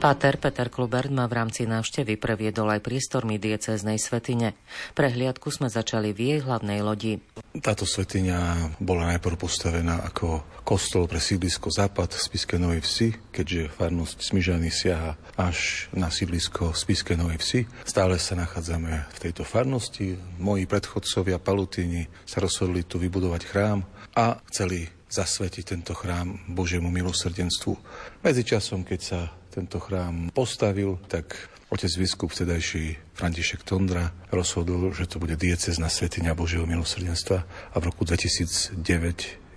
Páter 0.10 0.42
Peter 0.42 0.74
Klubert 0.74 1.14
ma 1.14 1.30
v 1.30 1.38
rámci 1.38 1.70
návštevy 1.70 2.18
previedol 2.18 2.66
aj 2.74 2.82
priestormi 2.82 3.38
diecéznej 3.38 4.02
svetine. 4.02 4.58
Prehliadku 4.98 5.54
sme 5.54 5.70
začali 5.70 6.18
v 6.18 6.34
jej 6.34 6.40
hlavnej 6.50 6.82
lodi. 6.82 7.22
Táto 7.62 7.86
svetiňa 7.86 8.74
bola 8.82 9.14
najprv 9.14 9.38
postavená 9.38 10.02
ako 10.02 10.42
kostol 10.66 11.06
pre 11.06 11.22
sídlisko 11.22 11.70
Západ 11.70 12.18
Spiske 12.18 12.58
Novej 12.58 12.82
Vsi, 12.82 13.08
keďže 13.30 13.70
farnosť 13.70 14.18
Smižany 14.34 14.74
siaha 14.74 15.14
až 15.38 15.86
na 15.94 16.10
sídlisko 16.10 16.74
Spiske 16.74 17.14
Novej 17.14 17.38
Vsi. 17.38 17.62
Stále 17.86 18.18
sa 18.18 18.34
nachádzame 18.34 19.14
v 19.14 19.18
tejto 19.22 19.46
farnosti. 19.46 20.18
Moji 20.42 20.66
predchodcovia 20.66 21.38
Palutíni 21.38 22.10
sa 22.26 22.42
rozhodli 22.42 22.82
tu 22.82 22.98
vybudovať 22.98 23.46
chrám 23.46 23.86
a 24.18 24.42
chceli 24.50 24.90
zasvetiť 25.06 25.78
tento 25.78 25.94
chrám 25.94 26.50
Božiemu 26.50 26.90
milosrdenstvu. 26.90 27.78
Medzičasom, 28.26 28.82
keď 28.82 29.02
sa 29.02 29.20
tento 29.60 29.84
chrám 29.84 30.32
postavil, 30.32 30.96
tak 31.12 31.36
otec 31.68 31.92
biskup 32.00 32.32
vtedajší 32.32 33.12
František 33.12 33.68
Tondra 33.68 34.16
rozhodol, 34.32 34.96
že 34.96 35.06
to 35.06 35.20
bude 35.20 35.36
diecezna 35.36 35.92
svetiňa 35.92 36.32
Božieho 36.32 36.64
milosrdenstva 36.64 37.38
a 37.46 37.76
v 37.76 37.88
roku 37.92 38.08
2009 38.08 38.80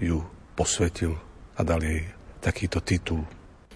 ju 0.03 0.27
posvetil 0.59 1.15
a 1.55 1.61
dal 1.62 1.81
jej 1.87 2.03
takýto 2.43 2.83
titul. 2.83 3.23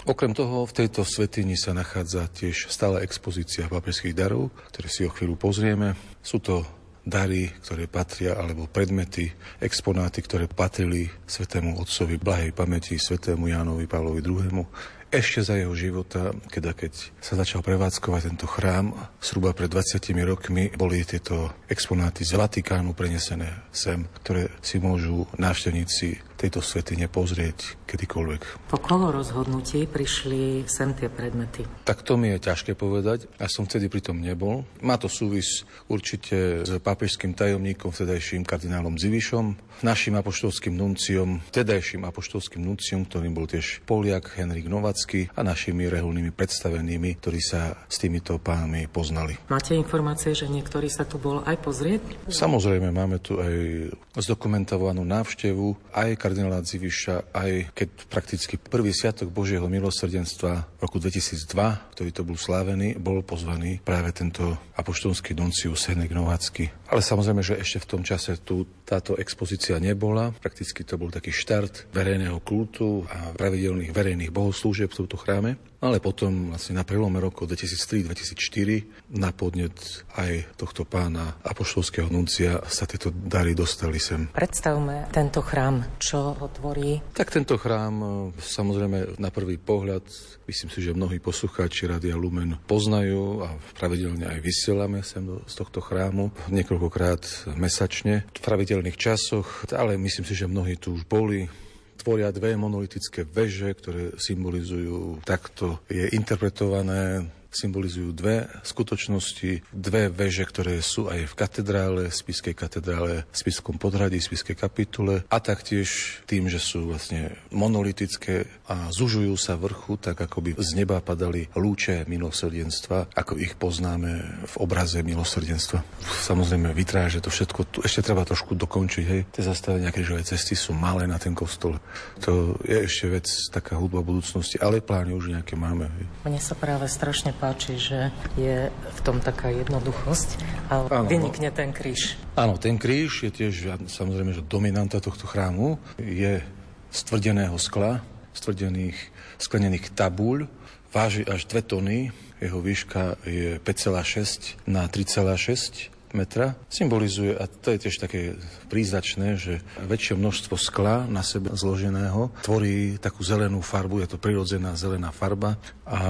Okrem 0.06 0.34
toho 0.34 0.66
v 0.66 0.76
tejto 0.82 1.02
svetini 1.02 1.58
sa 1.58 1.74
nachádza 1.74 2.30
tiež 2.30 2.70
stála 2.70 3.02
expozícia 3.02 3.70
papežských 3.70 4.14
darov, 4.14 4.54
ktoré 4.70 4.86
si 4.90 5.02
o 5.02 5.10
chvíľu 5.10 5.34
pozrieme. 5.34 5.98
Sú 6.22 6.38
to 6.38 6.62
dary, 7.06 7.54
ktoré 7.62 7.86
patria, 7.86 8.34
alebo 8.34 8.66
predmety, 8.66 9.30
exponáty, 9.62 10.22
ktoré 10.26 10.50
patrili 10.50 11.06
svetému 11.26 11.78
otcovi 11.78 12.18
blahej 12.18 12.50
pamäti, 12.50 12.98
svetému 12.98 13.46
Jánovi 13.46 13.86
Pavlovi 13.86 14.22
II. 14.22 14.66
Ešte 15.16 15.40
za 15.40 15.56
jeho 15.56 15.72
života, 15.72 16.36
keď, 16.52 16.76
keď 16.76 16.92
sa 17.24 17.40
začal 17.40 17.64
prevádzkovať 17.64 18.36
tento 18.36 18.44
chrám, 18.44 18.92
zhruba 19.16 19.56
pred 19.56 19.72
20 19.72 19.96
rokmi 20.28 20.68
boli 20.76 21.00
tieto 21.08 21.56
exponáty 21.72 22.20
z 22.20 22.36
Vatikánu 22.36 22.92
prenesené 22.92 23.48
sem, 23.72 24.04
ktoré 24.20 24.52
si 24.60 24.76
môžu 24.76 25.24
návštevníci 25.40 26.20
tejto 26.36 26.60
svetine 26.60 27.08
pozrieť 27.08 27.80
kedykoľvek. 27.88 28.68
Po 28.68 28.78
koho 28.78 29.08
rozhodnutí 29.10 29.88
prišli 29.88 30.68
sem 30.68 30.92
tie 30.92 31.08
predmety? 31.08 31.64
Tak 31.88 32.04
to 32.04 32.20
mi 32.20 32.36
je 32.36 32.38
ťažké 32.44 32.76
povedať. 32.76 33.26
Ja 33.40 33.48
som 33.48 33.64
vtedy 33.64 33.88
pri 33.88 34.04
tom 34.04 34.20
nebol. 34.20 34.68
Má 34.84 35.00
to 35.00 35.08
súvis 35.08 35.64
určite 35.88 36.62
s 36.62 36.70
pápežským 36.78 37.32
tajomníkom, 37.32 37.90
vtedajším 37.90 38.44
kardinálom 38.44 39.00
Zivišom, 39.00 39.56
našim 39.80 40.16
apoštolským 40.16 40.72
nunciom, 40.72 41.40
vtedajším 41.52 42.04
apoštolským 42.08 42.64
nunciom, 42.64 43.08
ktorým 43.08 43.32
bol 43.32 43.48
tiež 43.48 43.84
Poliak 43.84 44.36
Henrik 44.36 44.68
Novacký 44.68 45.28
a 45.36 45.40
našimi 45.44 45.88
reholnými 45.88 46.32
predstavenými, 46.32 47.16
ktorí 47.20 47.40
sa 47.40 47.76
s 47.88 47.96
týmito 48.00 48.36
pánmi 48.40 48.88
poznali. 48.88 49.36
Máte 49.48 49.76
informácie, 49.76 50.32
že 50.32 50.48
niektorí 50.48 50.88
sa 50.88 51.04
tu 51.04 51.20
bol 51.20 51.44
aj 51.44 51.56
pozrieť? 51.60 52.28
Samozrejme, 52.28 52.88
máme 52.92 53.20
tu 53.20 53.36
aj 53.40 53.92
zdokumentovanú 54.16 55.04
návštevu 55.04 55.92
aj 55.92 56.16
kardinála 56.36 56.68
Ziviša, 56.68 57.32
aj 57.32 57.72
keď 57.72 57.88
prakticky 58.12 58.60
prvý 58.60 58.92
sviatok 58.92 59.32
Božieho 59.32 59.64
milosrdenstva 59.72 60.68
v 60.76 60.80
roku 60.84 61.00
2002, 61.00 61.96
ktorý 61.96 62.10
to 62.12 62.28
bol 62.28 62.36
slávený, 62.36 63.00
bol 63.00 63.24
pozvaný 63.24 63.80
práve 63.80 64.12
tento 64.12 64.44
apoštolský 64.76 65.32
nuncius 65.32 65.88
Henrik 65.88 66.12
Novácky. 66.12 66.68
Ale 66.86 67.02
samozrejme, 67.02 67.42
že 67.42 67.58
ešte 67.58 67.82
v 67.82 67.90
tom 67.90 68.02
čase 68.06 68.38
tu 68.38 68.66
táto 68.86 69.18
expozícia 69.18 69.76
nebola. 69.82 70.30
Prakticky 70.30 70.86
to 70.86 70.94
bol 70.94 71.10
taký 71.10 71.34
štart 71.34 71.90
verejného 71.90 72.38
kultu 72.46 73.02
a 73.10 73.34
pravidelných 73.34 73.90
verejných 73.90 74.30
bohoslúžieb 74.30 74.90
v 74.94 74.98
tomto 75.04 75.18
chráme. 75.18 75.58
Ale 75.76 76.00
potom 76.00 76.56
vlastne 76.56 76.80
na 76.80 76.88
prelome 76.88 77.20
rokov 77.20 77.52
2003-2004 77.52 79.12
na 79.12 79.30
podnet 79.30 79.76
aj 80.16 80.56
tohto 80.56 80.88
pána 80.88 81.36
apoštolského 81.44 82.08
nuncia 82.08 82.58
sa 82.64 82.88
tieto 82.88 83.12
dary 83.12 83.52
dostali 83.52 84.00
sem. 84.00 84.32
Predstavme 84.32 85.12
tento 85.12 85.44
chrám, 85.44 86.00
čo 86.00 86.32
ho 86.32 86.46
tvorí. 86.48 87.02
Tak 87.12 87.28
tento 87.28 87.60
chrám 87.60 88.32
samozrejme 88.40 89.20
na 89.20 89.28
prvý 89.28 89.60
pohľad, 89.60 90.02
myslím 90.48 90.70
si, 90.72 90.80
že 90.80 90.96
mnohí 90.96 91.20
poslucháči 91.20 91.92
Radia 91.92 92.16
Lumen 92.16 92.56
poznajú 92.64 93.44
a 93.44 93.52
pravidelne 93.76 94.32
aj 94.32 94.40
vysielame 94.40 95.04
sem 95.04 95.22
do, 95.28 95.44
z 95.44 95.54
tohto 95.60 95.84
chrámu 95.84 96.32
niekoľkokrát 96.76 97.56
mesačne. 97.56 98.28
V 98.36 98.44
pravidelných 98.44 99.00
časoch, 99.00 99.64
ale 99.72 99.96
myslím 99.96 100.28
si, 100.28 100.36
že 100.36 100.44
mnohí 100.44 100.76
tu 100.76 100.92
už 100.92 101.08
boli. 101.08 101.48
Tvoria 101.96 102.28
dve 102.28 102.52
monolitické 102.52 103.24
veže, 103.24 103.72
ktoré 103.72 104.12
symbolizujú, 104.20 105.24
takto 105.24 105.80
je 105.88 106.04
interpretované 106.12 107.32
symbolizujú 107.56 108.12
dve 108.12 108.44
skutočnosti, 108.60 109.64
dve 109.72 110.12
veže, 110.12 110.44
ktoré 110.44 110.84
sú 110.84 111.08
aj 111.08 111.32
v 111.32 111.34
katedrále, 111.34 112.02
Spiskej 112.12 112.52
katedrále, 112.52 113.24
Spiskom 113.32 113.80
podhradí, 113.80 114.20
Spiskej 114.20 114.52
kapitule 114.52 115.24
a 115.32 115.40
taktiež 115.40 116.20
tým, 116.28 116.52
že 116.52 116.60
sú 116.60 116.92
vlastne 116.92 117.32
monolitické 117.48 118.44
a 118.68 118.92
zužujú 118.92 119.32
sa 119.40 119.56
vrchu, 119.56 119.96
tak 119.96 120.20
ako 120.20 120.44
by 120.44 120.50
z 120.60 120.70
neba 120.76 121.00
padali 121.00 121.48
lúče 121.56 122.04
milosrdenstva, 122.04 123.14
ako 123.16 123.40
ich 123.40 123.56
poznáme 123.56 124.44
v 124.44 124.54
obraze 124.60 125.00
milosrdenstva. 125.00 125.80
Samozrejme 126.26 126.74
vytráže 126.74 127.22
to 127.22 127.30
všetko, 127.32 127.60
tu 127.70 127.78
ešte 127.80 128.02
treba 128.02 128.26
trošku 128.26 128.58
dokončiť, 128.58 129.04
hej. 129.06 129.22
Tie 129.30 129.46
zastavenia 129.46 129.94
krížovej 129.94 130.26
cesty 130.26 130.58
sú 130.58 130.74
malé 130.74 131.06
na 131.06 131.16
ten 131.16 131.32
kostol. 131.32 131.78
To 132.26 132.58
je 132.66 132.84
ešte 132.84 133.06
vec, 133.06 133.26
taká 133.54 133.78
hudba 133.78 134.02
budúcnosti, 134.02 134.58
ale 134.58 134.82
plány 134.82 135.14
už 135.14 135.30
nejaké 135.30 135.54
máme. 135.54 135.86
Hej. 135.86 136.04
Mne 136.26 136.40
sa 136.42 136.58
práve 136.58 136.90
strašne 136.90 137.30
páči 137.30 137.45
páči, 137.46 137.78
že 137.78 138.10
je 138.34 138.74
v 138.74 139.00
tom 139.06 139.22
taká 139.22 139.54
jednoduchosť, 139.54 140.28
ale 140.66 140.90
ano. 140.90 141.06
vynikne 141.06 141.54
ten 141.54 141.70
kríž. 141.70 142.18
Áno, 142.34 142.58
ten 142.58 142.74
kríž 142.74 143.22
je 143.22 143.30
tiež 143.30 143.78
samozrejme, 143.86 144.34
že 144.34 144.42
dominanta 144.42 144.98
tohto 144.98 145.30
chrámu 145.30 145.78
je 146.02 146.42
stvrdeného 146.90 147.54
skla, 147.54 148.02
stvrdených 148.34 148.98
sklenených 149.38 149.94
tabúľ, 149.94 150.50
váži 150.90 151.22
až 151.22 151.46
2 151.46 151.70
tony, 151.70 152.10
jeho 152.42 152.58
výška 152.58 153.14
je 153.22 153.62
5,6 153.62 154.66
na 154.66 154.90
3,6 154.90 155.94
metra. 156.16 156.58
Symbolizuje, 156.66 157.36
a 157.36 157.46
to 157.46 157.76
je 157.76 157.86
tiež 157.86 157.96
také 158.00 158.34
príznačné, 158.72 159.38
že 159.38 159.62
väčšie 159.86 160.18
množstvo 160.18 160.56
skla 160.58 161.04
na 161.06 161.20
sebe 161.20 161.52
zloženého 161.52 162.32
tvorí 162.42 162.96
takú 162.98 163.22
zelenú 163.22 163.60
farbu, 163.60 164.02
je 164.02 164.08
to 164.08 164.18
prirodzená 164.18 164.72
zelená 164.74 165.12
farba 165.12 165.60
a 165.84 166.00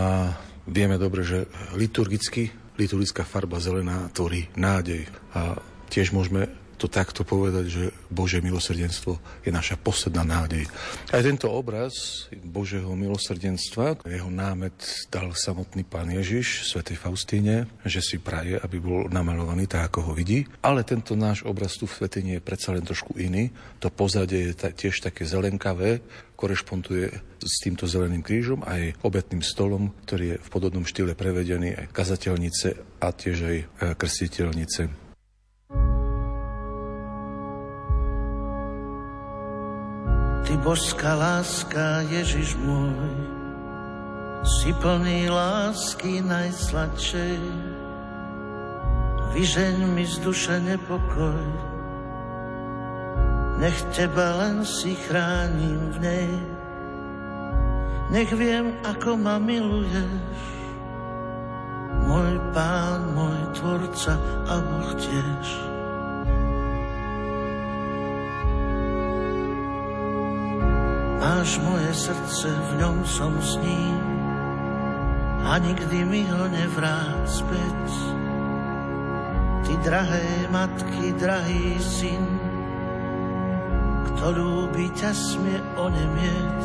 Vieme 0.67 0.99
dobre, 0.99 1.23
že 1.23 1.47
liturgicky, 1.79 2.51
liturgická 2.75 3.23
farba 3.23 3.63
zelená 3.63 4.11
tvorí 4.11 4.51
nádej. 4.59 5.07
A 5.31 5.55
tiež 5.89 6.11
môžeme 6.11 6.51
to 6.77 6.93
takto 6.93 7.25
povedať, 7.25 7.67
že 7.73 7.85
Božie 8.13 8.45
milosrdenstvo 8.45 9.17
je 9.41 9.49
naša 9.49 9.81
posledná 9.81 10.29
nádej. 10.29 10.69
Aj 11.09 11.25
tento 11.25 11.49
obraz 11.49 12.29
Božieho 12.45 12.93
milosrdenstva, 12.93 14.05
jeho 14.05 14.29
námet 14.29 14.77
dal 15.09 15.33
samotný 15.33 15.89
pán 15.89 16.13
Ježiš 16.13 16.69
svätej 16.69 17.01
Faustíne, 17.01 17.65
že 17.81 18.05
si 18.05 18.21
praje, 18.21 18.61
aby 18.61 18.77
bol 18.77 19.09
namalovaný 19.09 19.65
tak, 19.65 19.89
ako 19.89 20.13
ho 20.13 20.13
vidí. 20.13 20.45
Ale 20.61 20.85
tento 20.85 21.17
náš 21.17 21.49
obraz 21.49 21.81
tu 21.81 21.89
v 21.89 21.97
svetine 21.97 22.37
je 22.37 22.45
predsa 22.45 22.77
len 22.77 22.85
trošku 22.85 23.17
iný. 23.17 23.49
To 23.81 23.89
pozadie 23.89 24.53
je 24.53 24.69
tiež 24.77 25.01
také 25.01 25.25
zelenkavé, 25.25 26.05
korešponduje 26.37 27.09
s 27.41 27.55
týmto 27.65 27.89
zeleným 27.89 28.21
krížom 28.21 28.61
aj 28.63 29.01
obetným 29.01 29.41
stolom, 29.41 29.97
ktorý 30.05 30.37
je 30.37 30.41
v 30.45 30.49
podobnom 30.53 30.85
štýle 30.85 31.17
prevedený 31.17 31.73
aj 31.75 31.87
kazateľnice 31.97 32.69
a 33.01 33.09
tiež 33.11 33.39
aj 33.41 33.57
e, 33.57 33.65
krstiteľnice. 33.97 34.83
Ty 40.47 40.55
božská 40.63 41.19
láska, 41.19 42.07
Ježiš 42.07 42.55
môj, 42.63 43.11
si 44.47 44.71
plný 44.79 45.27
lásky 45.27 46.23
najsladšej. 46.23 47.43
Vyžeň 49.35 49.77
mi 49.91 50.07
z 50.07 50.23
duše 50.23 50.55
nepokoj, 50.63 51.43
nech 53.57 53.79
teba 53.97 54.37
len 54.45 54.65
si 54.65 54.93
chránim 54.95 55.93
v 55.95 55.99
nej. 56.01 56.31
Nech 58.13 58.31
viem, 58.37 58.77
ako 58.87 59.19
ma 59.19 59.41
miluješ, 59.43 60.23
môj 62.07 62.39
pán, 62.55 63.03
môj 63.19 63.41
tvorca 63.59 64.15
a 64.47 64.55
Boh 64.63 64.93
tiež. 64.95 65.47
Máš 71.19 71.59
moje 71.59 71.91
srdce, 71.95 72.49
v 72.55 72.73
ňom 72.79 72.97
som 73.03 73.35
s 73.43 73.59
ním 73.59 74.17
a 75.47 75.59
nikdy 75.59 76.03
mi 76.07 76.23
ho 76.27 76.45
nevrát 76.51 77.23
späť. 77.27 77.87
Ty 79.67 79.73
drahé 79.83 80.47
matky, 80.51 81.15
drahý 81.19 81.79
syn, 81.83 82.36
kto 84.17 84.33
ľúbi 84.33 84.89
ťa 84.97 85.13
smie 85.13 85.61
onemieť. 85.77 86.61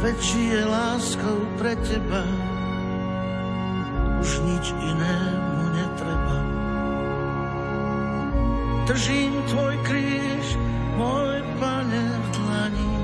Väčší 0.00 0.56
je 0.56 0.62
láskou 0.64 1.44
pre 1.60 1.76
teba, 1.84 2.24
už 4.16 4.30
nič 4.48 4.72
inému 4.72 5.62
netreba. 5.76 6.38
Držím 8.88 9.36
tvoj 9.52 9.74
kríž, 9.84 10.56
môj 10.96 11.44
pane 11.60 12.04
v 12.16 12.26
dlani. 12.32 12.94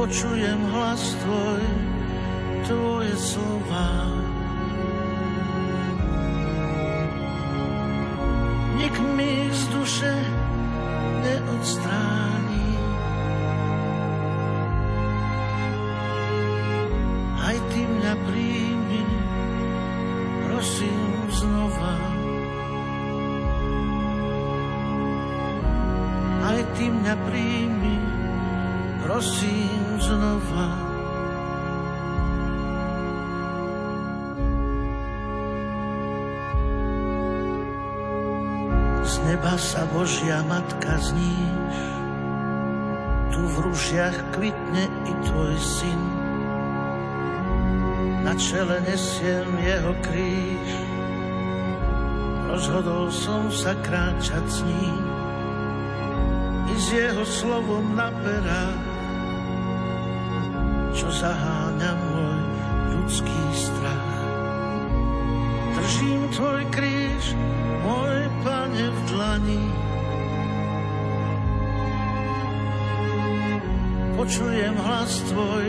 Počujem 0.00 0.60
hlas 0.72 1.02
tvoj, 1.20 1.62
tvoje 2.64 3.14
slova. 3.20 4.27
Z 39.08 39.24
neba 39.24 39.56
sa 39.56 39.88
Božia 39.88 40.44
Matka 40.44 41.00
zníš, 41.00 41.76
tu 43.32 43.40
v 43.40 43.56
rušiach 43.64 44.36
kvitne 44.36 44.84
i 44.84 45.12
tvoj 45.24 45.56
syn. 45.56 46.02
Na 48.20 48.36
čele 48.36 48.84
nesiem 48.84 49.48
jeho 49.64 49.96
kríž, 50.04 50.70
rozhodol 52.52 53.08
som 53.08 53.48
sa 53.48 53.72
kráčať 53.80 54.44
s 54.44 54.60
ním 54.68 55.00
i 56.68 56.74
s 56.76 56.86
jeho 56.92 57.24
slovom 57.24 57.96
na 57.96 58.12
perách, 58.12 58.84
čo 60.92 61.08
zaháňa 61.08 61.92
môj 61.96 62.40
ľudský 62.92 63.42
strach. 63.56 64.12
Držím 65.80 66.28
tvoj 66.36 66.60
kríž, 66.68 67.32
môj 67.88 68.18
pane 68.44 68.84
v 68.92 68.98
dlani, 69.08 69.64
počujem 74.20 74.76
hlas 74.76 75.12
tvoj, 75.32 75.66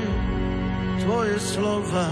tvoje 0.99 1.37
slova. 1.39 2.11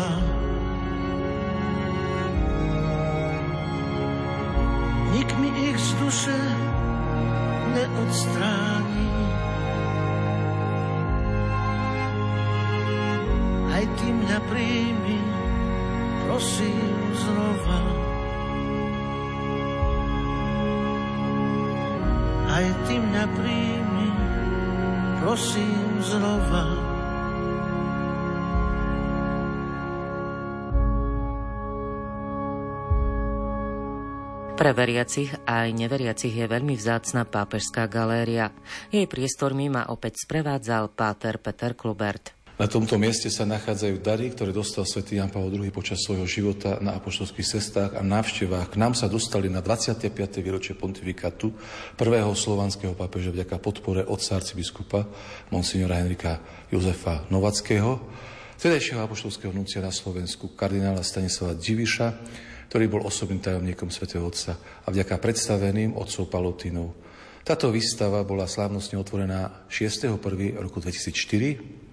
Nik 5.12 5.30
mi 5.44 5.50
ich 5.74 5.78
z 5.82 5.92
duše 6.00 6.40
neodstráni. 7.76 9.12
Aj 13.76 13.84
ty 13.98 14.08
mňa 14.10 14.40
príjmi, 14.50 15.20
prosím 16.26 16.96
znova. 17.18 17.97
Prosím 25.38 26.02
znova. 26.02 26.66
Pre 34.58 34.72
veriacich 34.74 35.30
a 35.46 35.70
aj 35.70 35.78
neveriacich 35.78 36.34
je 36.34 36.50
veľmi 36.50 36.74
vzácna 36.74 37.30
pápežská 37.30 37.86
galéria. 37.86 38.50
Jej 38.90 39.06
priestormi 39.06 39.70
ma 39.70 39.86
opäť 39.94 40.26
sprevádzal 40.26 40.98
páter 40.98 41.38
Peter 41.38 41.78
Klubert. 41.78 42.37
Na 42.58 42.66
tomto 42.66 42.98
mieste 42.98 43.30
sa 43.30 43.46
nachádzajú 43.46 44.02
dary, 44.02 44.34
ktoré 44.34 44.50
dostal 44.50 44.82
svätý 44.82 45.22
Jan 45.22 45.30
Pavel 45.30 45.62
II 45.62 45.70
počas 45.70 46.02
svojho 46.02 46.26
života 46.26 46.82
na 46.82 46.98
apoštolských 46.98 47.46
cestách 47.46 47.94
a 47.94 48.02
návštevách. 48.02 48.74
K 48.74 48.82
nám 48.82 48.98
sa 48.98 49.06
dostali 49.06 49.46
na 49.46 49.62
25. 49.62 50.10
výročie 50.42 50.74
pontifikátu 50.74 51.54
prvého 51.94 52.34
slovanského 52.34 52.98
pápeža 52.98 53.30
vďaka 53.30 53.62
podpore 53.62 54.02
otca 54.10 54.42
arcibiskupa 54.42 55.06
monsignora 55.54 56.02
Henrika 56.02 56.42
Jozefa 56.74 57.30
Novackého, 57.30 58.02
vtedajšieho 58.58 59.06
apoštolského 59.06 59.54
nuncia 59.54 59.78
na 59.78 59.94
Slovensku, 59.94 60.58
kardinála 60.58 61.06
Stanislava 61.06 61.54
Diviša, 61.54 62.10
ktorý 62.74 62.90
bol 62.90 63.06
osobným 63.06 63.38
tajomníkom 63.38 63.94
svätého 63.94 64.26
Otca 64.26 64.58
a 64.58 64.90
vďaka 64.90 65.22
predstaveným 65.22 65.94
otcov 65.94 66.26
Palotinov. 66.26 66.98
Táto 67.46 67.70
výstava 67.70 68.26
bola 68.26 68.50
slávnostne 68.50 68.98
otvorená 68.98 69.70
6.1. 69.70 70.58
roku 70.58 70.82
2004 70.82 71.87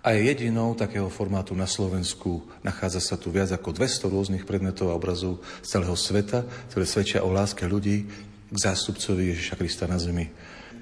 a 0.00 0.16
je 0.16 0.32
jedinou 0.32 0.72
takého 0.72 1.12
formátu 1.12 1.52
na 1.52 1.68
Slovensku. 1.68 2.40
Nachádza 2.64 3.04
sa 3.04 3.20
tu 3.20 3.28
viac 3.28 3.52
ako 3.52 3.76
200 3.76 4.08
rôznych 4.08 4.48
predmetov 4.48 4.88
a 4.88 4.96
obrazov 4.96 5.44
z 5.60 5.76
celého 5.76 5.92
sveta, 5.92 6.48
ktoré 6.72 6.88
svedčia 6.88 7.20
o 7.20 7.28
láske 7.28 7.68
ľudí 7.68 8.08
k 8.48 8.56
zástupcovi 8.56 9.36
Ježiša 9.36 9.60
Krista 9.60 9.84
na 9.84 10.00
zemi. 10.00 10.32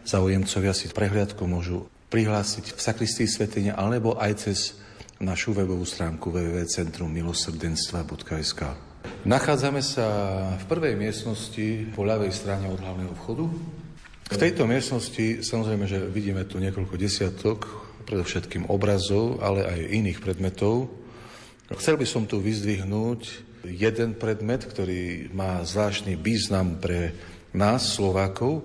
Zaujemcovia 0.06 0.70
si 0.70 0.86
prehliadku 0.88 1.44
môžu 1.50 1.90
prihlásiť 2.14 2.72
v 2.72 2.80
sakristii 2.80 3.28
svetenia 3.28 3.74
alebo 3.74 4.14
aj 4.16 4.48
cez 4.48 4.78
našu 5.18 5.50
webovú 5.50 5.82
stránku 5.82 6.30
www.centrummilosrdenstva.sk 6.30 8.62
Nachádzame 9.26 9.82
sa 9.82 10.06
v 10.62 10.64
prvej 10.70 10.94
miestnosti 10.94 11.90
po 11.90 12.06
ľavej 12.06 12.30
strane 12.30 12.70
od 12.70 12.78
hlavného 12.78 13.18
vchodu. 13.18 13.50
V 14.28 14.36
tejto 14.36 14.68
miestnosti 14.68 15.40
samozrejme, 15.42 15.88
že 15.90 16.06
vidíme 16.06 16.44
tu 16.46 16.62
niekoľko 16.62 16.94
desiatok 16.94 17.87
predovšetkým 18.08 18.72
obrazov, 18.72 19.44
ale 19.44 19.68
aj 19.68 19.92
iných 19.92 20.18
predmetov. 20.24 20.88
Chcel 21.76 22.00
by 22.00 22.06
som 22.08 22.24
tu 22.24 22.40
vyzdvihnúť 22.40 23.20
jeden 23.68 24.16
predmet, 24.16 24.64
ktorý 24.64 25.28
má 25.36 25.60
zvláštny 25.60 26.16
význam 26.16 26.80
pre 26.80 27.12
nás, 27.52 27.92
Slovákov. 27.92 28.64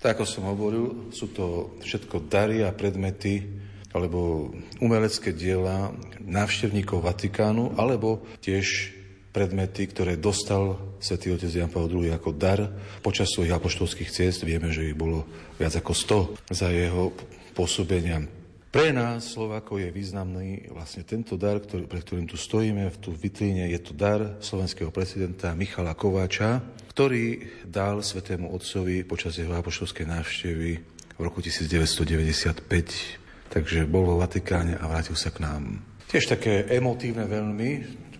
Tak 0.00 0.18
ako 0.18 0.24
som 0.24 0.48
hovoril, 0.48 1.12
sú 1.12 1.30
to 1.30 1.76
všetko 1.84 2.32
dary 2.32 2.64
a 2.64 2.72
predmety 2.72 3.62
alebo 3.92 4.50
umelecké 4.80 5.36
diela 5.36 5.92
návštevníkov 6.24 7.04
Vatikánu, 7.04 7.76
alebo 7.76 8.24
tiež 8.40 8.88
predmety, 9.36 9.84
ktoré 9.88 10.16
dostal 10.16 10.80
svätý 10.96 11.32
otec 11.32 11.52
Jan 11.52 11.68
Pavel 11.68 12.08
II 12.08 12.12
ako 12.12 12.32
dar 12.32 12.72
počas 13.04 13.28
svojich 13.32 13.52
apoštolských 13.52 14.08
ciest. 14.08 14.48
Vieme, 14.48 14.72
že 14.72 14.88
ich 14.88 14.96
bolo 14.96 15.28
viac 15.60 15.76
ako 15.76 15.92
100 16.40 16.56
za 16.56 16.68
jeho 16.72 17.12
pôsobenia. 17.52 18.24
Pre 18.72 18.88
nás, 18.88 19.36
Slovákov, 19.36 19.84
je 19.84 19.92
významný 19.92 20.72
vlastne 20.72 21.04
tento 21.04 21.36
dar, 21.36 21.60
ktorý, 21.60 21.84
pre 21.84 22.00
ktorým 22.00 22.24
tu 22.24 22.40
stojíme 22.40 22.88
v 22.88 22.96
tu 23.04 23.12
vitríne. 23.12 23.68
Je 23.68 23.76
to 23.76 23.92
dar 23.92 24.40
slovenského 24.40 24.88
prezidenta 24.88 25.52
Michala 25.52 25.92
Kováča, 25.92 26.64
ktorý 26.88 27.52
dal 27.68 28.00
svetému 28.00 28.48
otcovi 28.48 29.04
počas 29.04 29.36
jeho 29.36 29.52
apoštolskej 29.52 30.08
návštevy 30.08 30.70
v 30.88 31.20
roku 31.20 31.44
1995. 31.44 32.64
Takže 33.52 33.84
bol 33.84 34.08
vo 34.08 34.16
Vatikáne 34.16 34.80
a 34.80 34.88
vrátil 34.88 35.20
sa 35.20 35.28
k 35.28 35.44
nám. 35.44 35.84
Tiež 36.08 36.32
také 36.32 36.64
emotívne 36.72 37.28
veľmi, 37.28 37.70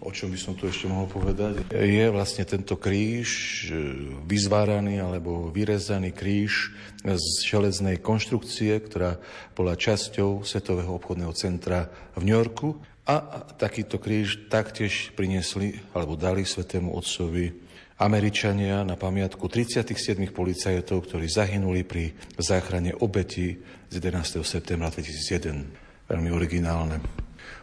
o 0.02 0.10
čom 0.10 0.34
by 0.34 0.38
som 0.38 0.58
tu 0.58 0.66
ešte 0.66 0.90
mohol 0.90 1.06
povedať, 1.06 1.70
je 1.70 2.06
vlastne 2.10 2.42
tento 2.42 2.74
kríž, 2.74 3.30
e, 3.70 3.78
vyzváraný 4.26 4.98
alebo 4.98 5.48
vyrezaný 5.54 6.10
kríž 6.10 6.74
z 7.06 7.26
železnej 7.46 8.02
konštrukcie, 8.02 8.74
ktorá 8.82 9.22
bola 9.54 9.78
časťou 9.78 10.42
Svetového 10.42 10.90
obchodného 10.98 11.30
centra 11.34 11.86
v 12.18 12.26
New 12.26 12.34
Yorku. 12.34 12.78
A 13.02 13.42
takýto 13.58 13.98
kríž 13.98 14.46
taktiež 14.46 15.10
priniesli 15.18 15.82
alebo 15.90 16.14
dali 16.14 16.46
Svetému 16.46 16.94
Otcovi 16.94 17.50
Američania 17.98 18.82
na 18.86 18.98
pamiatku 18.98 19.46
37 19.46 20.18
policajtov, 20.34 21.06
ktorí 21.06 21.26
zahynuli 21.30 21.82
pri 21.86 22.14
záchrane 22.38 22.94
obeti 22.98 23.58
z 23.90 23.94
11. 23.98 24.42
septembra 24.42 24.90
2001. 24.90 26.10
Veľmi 26.10 26.30
originálne. 26.34 26.98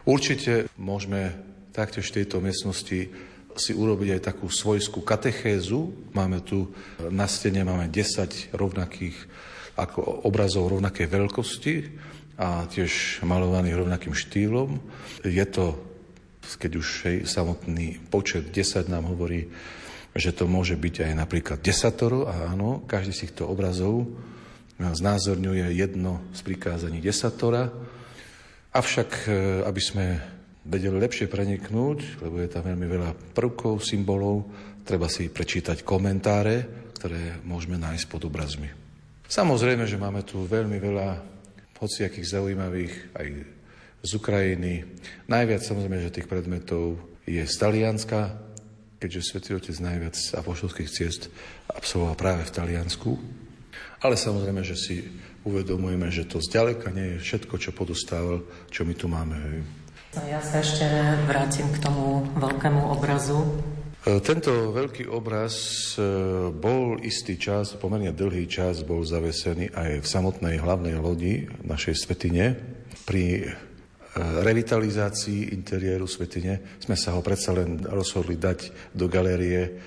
Určite 0.08 0.68
môžeme 0.80 1.49
taktiež 1.70 2.10
v 2.10 2.22
tejto 2.22 2.42
miestnosti 2.42 3.10
si 3.58 3.72
urobiť 3.74 4.18
aj 4.18 4.22
takú 4.22 4.46
svojskú 4.46 5.02
katechézu. 5.02 6.10
Máme 6.14 6.42
tu 6.42 6.70
na 7.10 7.26
stene 7.26 7.66
máme 7.66 7.90
10 7.90 8.54
rovnakých 8.54 9.16
ako 9.74 10.28
obrazov 10.28 10.70
rovnakej 10.70 11.06
veľkosti 11.08 11.74
a 12.40 12.68
tiež 12.68 13.24
malovaných 13.24 13.80
rovnakým 13.80 14.14
štýlom. 14.14 14.80
Je 15.24 15.44
to, 15.48 15.76
keď 16.40 16.72
už 16.76 16.88
samotný 17.24 18.00
počet 18.08 18.48
10 18.52 18.88
nám 18.88 19.08
hovorí, 19.08 19.48
že 20.16 20.34
to 20.34 20.50
môže 20.50 20.74
byť 20.74 21.06
aj 21.06 21.12
napríklad 21.14 21.58
desatoro 21.62 22.26
a 22.26 22.50
áno, 22.50 22.82
každý 22.86 23.14
z 23.14 23.20
týchto 23.28 23.46
obrazov 23.46 24.10
znázorňuje 24.80 25.76
jedno 25.76 26.24
z 26.32 26.40
prikázaní 26.40 27.04
desatora. 27.04 27.68
Avšak, 28.72 29.10
e, 29.28 29.30
aby 29.66 29.82
sme 29.82 30.04
vedeli 30.64 30.96
lepšie 31.00 31.30
preniknúť, 31.30 32.20
lebo 32.20 32.40
je 32.40 32.48
tam 32.52 32.68
veľmi 32.68 32.86
veľa 32.86 33.10
prvkov, 33.32 33.80
symbolov, 33.80 34.48
treba 34.84 35.08
si 35.08 35.32
prečítať 35.32 35.84
komentáre, 35.86 36.88
ktoré 37.00 37.40
môžeme 37.44 37.80
nájsť 37.80 38.06
pod 38.10 38.28
obrazmi. 38.28 38.68
Samozrejme, 39.30 39.86
že 39.86 40.00
máme 40.00 40.26
tu 40.26 40.42
veľmi 40.44 40.76
veľa 40.76 41.08
hociakých 41.80 42.36
zaujímavých 42.36 42.94
aj 43.16 43.28
z 44.04 44.10
Ukrajiny. 44.12 44.84
Najviac 45.32 45.64
samozrejme, 45.64 46.04
že 46.04 46.12
tých 46.12 46.28
predmetov 46.28 47.00
je 47.24 47.40
z 47.40 47.54
Talianska, 47.56 48.36
keďže 49.00 49.32
Svetý 49.32 49.56
Otec 49.56 49.76
najviac 49.80 50.16
apoštolských 50.36 50.92
ciest 50.92 51.32
absolvoval 51.72 52.20
práve 52.20 52.42
v 52.44 52.52
Taliansku. 52.52 53.10
Ale 54.04 54.16
samozrejme, 54.16 54.60
že 54.60 54.76
si 54.76 54.96
uvedomujeme, 55.44 56.12
že 56.12 56.28
to 56.28 56.40
zďaleka 56.40 56.92
nie 56.92 57.16
je 57.16 57.24
všetko, 57.24 57.54
čo 57.56 57.72
podostával, 57.72 58.44
čo 58.68 58.84
my 58.84 58.92
tu 58.92 59.08
máme. 59.08 59.36
Ja 60.16 60.40
sa 60.42 60.58
ešte 60.58 60.86
vrátim 61.30 61.70
k 61.70 61.78
tomu 61.78 62.26
veľkému 62.34 62.90
obrazu. 62.90 63.46
E, 64.02 64.18
tento 64.24 64.74
veľký 64.74 65.06
obraz 65.06 65.54
e, 65.94 66.02
bol 66.50 66.98
istý 67.04 67.38
čas, 67.38 67.78
pomerne 67.78 68.10
dlhý 68.10 68.50
čas, 68.50 68.82
bol 68.82 69.06
zavesený 69.06 69.70
aj 69.70 69.90
v 70.02 70.06
samotnej 70.06 70.58
hlavnej 70.58 70.96
lodi 70.98 71.46
našej 71.62 71.94
svetine 71.94 72.58
pri 73.06 73.54
revitalizácii 74.18 75.54
interiéru 75.54 76.10
svetine 76.10 76.82
sme 76.82 76.98
sa 76.98 77.14
ho 77.14 77.22
predsa 77.22 77.54
len 77.54 77.78
rozhodli 77.86 78.34
dať 78.34 78.90
do 78.90 79.06
galérie, 79.06 79.78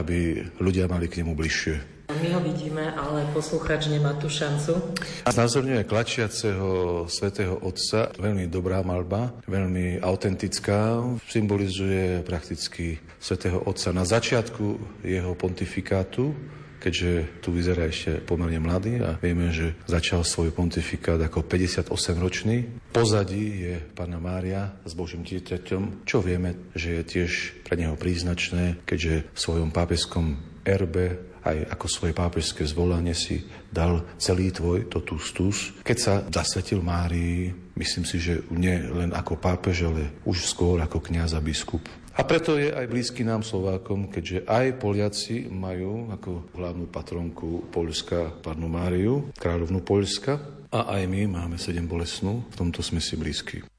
aby 0.00 0.40
ľudia 0.60 0.88
mali 0.88 1.12
k 1.12 1.20
nemu 1.20 1.36
bližšie. 1.36 1.95
My 2.06 2.28
ho 2.30 2.40
vidíme, 2.40 2.94
ale 2.94 3.26
posluchač 3.34 3.90
nemá 3.90 4.14
tú 4.14 4.30
šancu. 4.30 4.94
Znázorňuje 5.26 5.82
klačiaceho 5.82 6.68
svätého 7.10 7.58
Otca, 7.58 8.14
veľmi 8.14 8.46
dobrá 8.46 8.78
malba, 8.86 9.34
veľmi 9.50 9.98
autentická, 9.98 11.02
symbolizuje 11.26 12.22
prakticky 12.22 13.02
svätého 13.18 13.58
Otca 13.66 13.90
na 13.90 14.06
začiatku 14.06 15.02
jeho 15.02 15.34
pontifikátu, 15.34 16.30
keďže 16.78 17.42
tu 17.42 17.50
vyzerá 17.50 17.90
ešte 17.90 18.22
pomerne 18.22 18.62
mladý 18.62 19.02
a 19.02 19.18
vieme, 19.18 19.50
že 19.50 19.74
začal 19.90 20.22
svoj 20.22 20.54
pontifikát 20.54 21.18
ako 21.18 21.42
58-ročný. 21.42 22.86
Pozadí 22.94 23.66
je 23.66 23.74
Pána 23.98 24.22
Mária 24.22 24.78
s 24.86 24.94
Božím 24.94 25.26
dieťaťom, 25.26 26.06
čo 26.06 26.22
vieme, 26.22 26.70
že 26.78 27.02
je 27.02 27.02
tiež 27.02 27.30
pre 27.66 27.74
neho 27.74 27.98
príznačné, 27.98 28.78
keďže 28.86 29.26
v 29.26 29.38
svojom 29.38 29.74
pápeskom 29.74 30.38
erbe 30.62 31.34
aj 31.46 31.70
ako 31.70 31.86
svoje 31.86 32.12
pápežské 32.12 32.66
zvolanie 32.66 33.14
si 33.14 33.46
dal 33.70 34.02
celý 34.18 34.50
tvoj 34.50 34.90
totus 34.90 35.30
tus. 35.30 35.56
Keď 35.86 35.98
sa 35.98 36.14
zasvetil 36.26 36.82
Márii, 36.82 37.54
myslím 37.78 38.02
si, 38.02 38.18
že 38.18 38.42
nie 38.50 38.74
len 38.74 39.14
ako 39.14 39.38
pápež, 39.38 39.86
ale 39.86 40.10
už 40.26 40.50
skôr 40.50 40.82
ako 40.82 40.98
kniaz 40.98 41.38
a 41.38 41.40
biskup. 41.40 41.86
A 42.16 42.24
preto 42.24 42.56
je 42.56 42.72
aj 42.72 42.88
blízky 42.88 43.28
nám 43.28 43.44
Slovákom, 43.44 44.08
keďže 44.08 44.48
aj 44.48 44.80
Poliaci 44.80 45.52
majú 45.52 46.08
ako 46.16 46.48
hlavnú 46.56 46.88
patronku 46.88 47.68
Polska 47.68 48.32
Panu 48.40 48.72
Máriu, 48.72 49.28
kráľovnú 49.36 49.84
Polska, 49.84 50.40
a 50.72 50.98
aj 50.98 51.02
my 51.06 51.28
máme 51.30 51.56
sedem 51.60 51.84
bolesnú, 51.84 52.42
v 52.50 52.56
tomto 52.56 52.80
sme 52.80 52.98
si 53.04 53.14
blízki. 53.14 53.75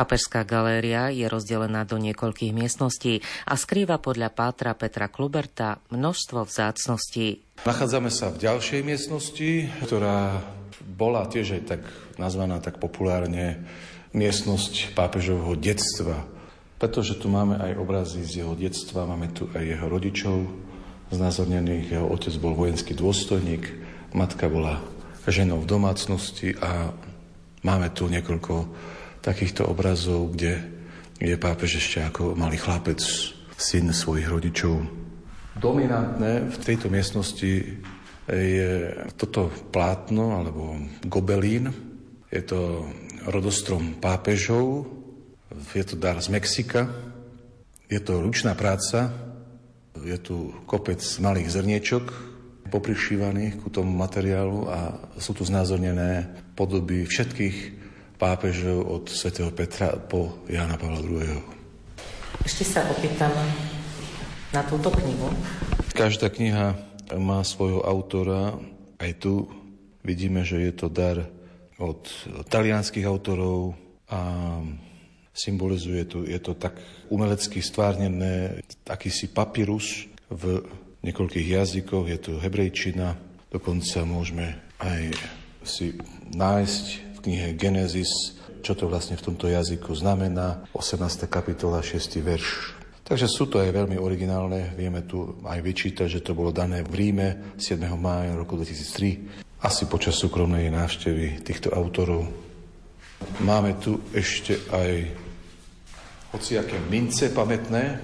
Pápežská 0.00 0.48
galéria 0.48 1.12
je 1.12 1.28
rozdelená 1.28 1.84
do 1.84 2.00
niekoľkých 2.00 2.56
miestností 2.56 3.20
a 3.44 3.52
skrýva 3.52 4.00
podľa 4.00 4.32
Pátra 4.32 4.72
Petra 4.72 5.12
Kluberta 5.12 5.76
množstvo 5.92 6.48
vzácností. 6.48 7.44
Nachádzame 7.68 8.08
sa 8.08 8.32
v 8.32 8.48
ďalšej 8.48 8.80
miestnosti, 8.80 9.68
ktorá 9.84 10.40
bola 10.88 11.28
tiež 11.28 11.60
aj 11.60 11.62
tak 11.68 11.82
nazvaná 12.16 12.64
tak 12.64 12.80
populárne 12.80 13.60
miestnosť 14.16 14.96
pápežovho 14.96 15.52
detstva. 15.60 16.24
Pretože 16.80 17.20
tu 17.20 17.28
máme 17.28 17.60
aj 17.60 17.76
obrazy 17.76 18.24
z 18.24 18.40
jeho 18.40 18.56
detstva, 18.56 19.04
máme 19.04 19.28
tu 19.36 19.52
aj 19.52 19.60
jeho 19.60 19.84
rodičov 19.84 20.48
znázornených. 21.12 22.00
Jeho 22.00 22.08
otec 22.08 22.32
bol 22.40 22.56
vojenský 22.56 22.96
dôstojník, 22.96 23.68
matka 24.16 24.48
bola 24.48 24.80
ženou 25.28 25.60
v 25.60 25.68
domácnosti 25.68 26.56
a 26.56 26.88
máme 27.60 27.92
tu 27.92 28.08
niekoľko 28.08 28.88
takýchto 29.20 29.68
obrazov, 29.68 30.32
kde 30.32 30.64
je 31.20 31.36
pápež 31.36 31.76
ešte 31.76 32.00
ako 32.00 32.32
malý 32.34 32.56
chlapec, 32.56 33.00
syn 33.60 33.92
svojich 33.92 34.24
rodičov. 34.24 34.80
Dominantné 35.60 36.48
v 36.48 36.56
tejto 36.64 36.88
miestnosti 36.88 37.76
je 38.30 38.72
toto 39.20 39.52
plátno 39.68 40.40
alebo 40.40 40.80
gobelín. 41.04 41.68
Je 42.32 42.40
to 42.40 42.88
rodostrom 43.28 44.00
pápežov, 44.00 44.88
je 45.76 45.84
to 45.84 46.00
dar 46.00 46.16
z 46.24 46.32
Mexika, 46.32 46.88
je 47.90 48.00
to 48.00 48.24
ručná 48.24 48.56
práca, 48.56 49.12
je 50.00 50.16
tu 50.16 50.56
kopec 50.64 51.02
malých 51.20 51.52
zrniečok 51.52 52.04
poprišívaných 52.70 53.60
ku 53.60 53.68
tomu 53.68 53.90
materiálu 53.98 54.70
a 54.70 55.10
sú 55.18 55.34
tu 55.34 55.42
znázornené 55.42 56.30
podoby 56.54 57.02
všetkých 57.02 57.79
pápežov 58.20 58.84
od 58.84 59.04
svätého 59.08 59.48
Petra 59.48 59.96
po 59.96 60.44
Jana 60.44 60.76
Pavla 60.76 61.00
II. 61.00 61.40
Ešte 62.44 62.68
sa 62.68 62.84
opýtam 62.92 63.32
na 64.52 64.60
túto 64.68 64.92
knihu. 64.92 65.32
Každá 65.96 66.28
kniha 66.28 66.76
má 67.16 67.40
svojho 67.40 67.80
autora. 67.80 68.60
Aj 69.00 69.12
tu 69.16 69.48
vidíme, 70.04 70.44
že 70.44 70.60
je 70.68 70.72
to 70.76 70.92
dar 70.92 71.24
od 71.80 72.04
talianských 72.52 73.08
autorov 73.08 73.72
a 74.12 74.20
symbolizuje 75.32 76.04
tu, 76.04 76.28
je 76.28 76.36
to 76.36 76.52
tak 76.52 76.76
umelecky 77.08 77.64
stvárnené, 77.64 78.60
akýsi 78.84 79.32
papyrus 79.32 80.04
v 80.28 80.60
niekoľkých 81.00 81.48
jazykoch, 81.56 82.04
je 82.04 82.18
to 82.20 82.32
hebrejčina, 82.36 83.16
dokonca 83.48 84.04
môžeme 84.04 84.60
aj 84.76 85.16
si 85.64 85.96
nájsť 86.36 87.09
knihe 87.22 87.54
Genesis 87.54 88.40
čo 88.60 88.76
to 88.76 88.86
vlastne 88.86 89.16
v 89.16 89.24
tomto 89.32 89.48
jazyku 89.48 89.90
znamená. 89.96 90.68
18. 90.76 91.26
kapitola, 91.26 91.80
6. 91.80 92.20
verš. 92.20 92.76
Takže 93.02 93.26
sú 93.26 93.50
to 93.50 93.58
aj 93.58 93.74
veľmi 93.74 93.98
originálne. 93.98 94.70
Vieme 94.78 95.02
tu 95.02 95.42
aj 95.42 95.58
vyčítať, 95.58 96.06
že 96.06 96.22
to 96.22 96.36
bolo 96.36 96.54
dané 96.54 96.86
v 96.86 96.92
Ríme 96.94 97.28
7. 97.58 97.80
mája 97.98 98.36
roku 98.38 98.54
2003, 98.54 99.66
asi 99.66 99.82
počas 99.90 100.14
súkromnej 100.20 100.70
návštevy 100.70 101.42
týchto 101.42 101.74
autorov. 101.74 102.28
Máme 103.42 103.76
tu 103.82 103.98
ešte 104.14 104.56
aj 104.70 104.90
hociaké 106.30 106.78
mince 106.86 107.34
pamätné, 107.34 107.98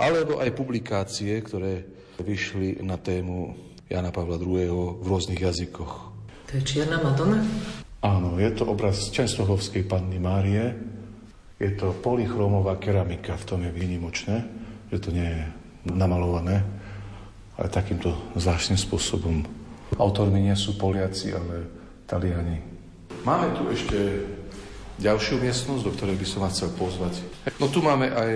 alebo 0.00 0.40
aj 0.40 0.56
publikácie, 0.56 1.36
ktoré 1.44 1.84
vyšli 2.18 2.80
na 2.80 2.96
tému 2.96 3.54
Jana 3.92 4.08
Pavla 4.08 4.40
II. 4.40 4.98
v 4.98 5.06
rôznych 5.06 5.38
jazykoch. 5.38 5.92
To 6.48 6.52
je 6.56 6.62
Čierna 6.64 6.96
Madonna? 7.04 7.44
Áno, 7.98 8.38
je 8.38 8.50
to 8.54 8.62
obraz 8.70 9.10
Čenstohovskej 9.10 9.82
panny 9.90 10.22
Márie. 10.22 10.70
Je 11.58 11.74
to 11.74 11.90
polychromová 11.98 12.78
keramika, 12.78 13.34
v 13.34 13.48
tom 13.48 13.60
je 13.66 13.74
výnimočné, 13.74 14.46
že 14.94 15.02
to 15.02 15.10
nie 15.10 15.26
je 15.26 15.42
namalované, 15.90 16.62
ale 17.58 17.66
takýmto 17.66 18.14
zvláštnym 18.38 18.78
spôsobom. 18.78 19.42
Autormi 19.98 20.46
nie 20.46 20.54
sú 20.54 20.78
Poliaci, 20.78 21.34
ale 21.34 21.66
Taliani. 22.06 22.62
Máme 23.26 23.50
tu 23.58 23.66
ešte 23.66 23.98
ďalšiu 25.02 25.42
miestnosť, 25.42 25.82
do 25.82 25.94
ktorej 25.98 26.16
by 26.22 26.26
som 26.26 26.46
vás 26.46 26.54
chcel 26.54 26.70
pozvať. 26.78 27.18
No 27.58 27.66
tu 27.66 27.82
máme 27.82 28.14
aj 28.14 28.32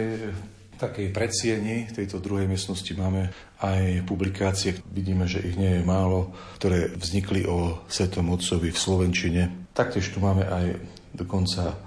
takej 0.83 1.15
predsieni 1.15 1.87
tejto 1.95 2.19
druhej 2.19 2.51
miestnosti 2.51 2.91
máme 2.99 3.31
aj 3.63 4.03
publikácie, 4.03 4.75
vidíme, 4.91 5.31
že 5.31 5.39
ich 5.39 5.55
nie 5.55 5.79
je 5.79 5.87
málo, 5.87 6.35
ktoré 6.59 6.91
vznikli 6.99 7.47
o 7.47 7.87
Svetom 7.87 8.35
Otcovi 8.35 8.75
v 8.75 8.83
Slovenčine. 8.83 9.43
Taktiež 9.71 10.11
tu 10.11 10.19
máme 10.19 10.43
aj 10.43 10.83
dokonca 11.15 11.79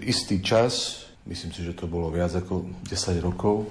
istý 0.00 0.40
čas, 0.40 1.04
myslím 1.28 1.52
si, 1.52 1.60
že 1.60 1.76
to 1.76 1.84
bolo 1.84 2.08
viac 2.08 2.32
ako 2.32 2.72
10 2.88 3.20
rokov, 3.20 3.68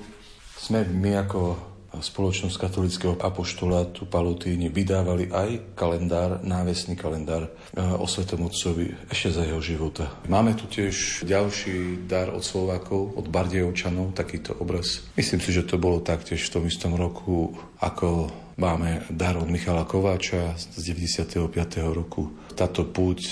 sme 0.62 0.86
my 0.86 1.26
ako 1.26 1.67
spoločnosť 1.96 2.56
katolického 2.60 3.16
apoštolátu 3.16 4.06
Palutíni 4.12 4.68
vydávali 4.68 5.32
aj 5.32 5.74
kalendár, 5.74 6.44
návesný 6.44 7.00
kalendár 7.00 7.48
e, 7.48 7.80
o 7.80 8.04
Svetom 8.04 8.46
Otcovi 8.46 8.92
ešte 9.08 9.30
za 9.40 9.44
jeho 9.48 9.62
života. 9.64 10.12
Máme 10.28 10.54
tu 10.60 10.68
tiež 10.68 11.24
ďalší 11.24 12.08
dar 12.10 12.30
od 12.36 12.44
Slovákov, 12.44 13.16
od 13.16 13.32
Bardejovčanov, 13.32 14.12
takýto 14.14 14.58
obraz. 14.60 15.08
Myslím 15.16 15.40
si, 15.40 15.56
že 15.56 15.64
to 15.64 15.80
bolo 15.80 16.04
taktiež 16.04 16.44
v 16.48 16.54
tom 16.60 16.64
istom 16.68 16.94
roku, 17.00 17.56
ako 17.80 18.28
máme 18.60 19.08
dar 19.14 19.40
od 19.40 19.48
Michala 19.48 19.88
Kováča 19.88 20.60
z 20.60 20.92
95. 20.92 21.48
roku. 21.94 22.34
Táto 22.58 22.84
púť 22.84 23.24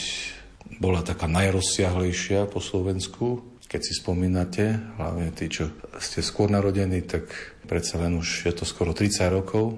bola 0.79 1.05
taká 1.05 1.29
najrozsiahlejšia 1.29 2.49
po 2.49 2.59
Slovensku, 2.59 3.54
keď 3.65 3.81
si 3.81 3.93
spomínate, 3.97 4.77
hlavne 4.97 5.33
tí, 5.33 5.49
čo 5.49 5.73
ste 5.97 6.21
skôr 6.21 6.47
narodení, 6.53 7.01
tak 7.03 7.27
predsa 7.65 7.97
len 7.97 8.17
už 8.21 8.49
je 8.49 8.53
to 8.53 8.65
skoro 8.65 8.93
30 8.93 9.25
rokov 9.33 9.75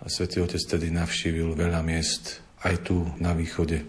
a 0.00 0.08
Svetý 0.08 0.40
Otec 0.40 0.60
tedy 0.64 0.88
navštívil 0.88 1.52
veľa 1.52 1.84
miest 1.84 2.40
aj 2.64 2.88
tu 2.88 3.04
na 3.20 3.36
východe. 3.36 3.84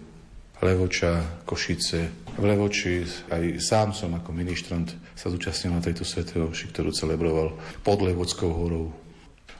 Levoča, 0.58 1.42
Košice. 1.46 2.26
V 2.34 2.42
Levoči 2.42 3.06
aj 3.30 3.62
sám 3.62 3.94
som 3.94 4.10
ako 4.18 4.34
ministrant 4.34 4.90
sa 5.14 5.30
zúčastnil 5.30 5.74
na 5.74 5.82
tejto 5.82 6.02
Svetej 6.02 6.42
Omši, 6.42 6.74
ktorú 6.74 6.90
celebroval 6.90 7.54
pod 7.86 7.98
Levockou 8.02 8.50
horou. 8.50 8.90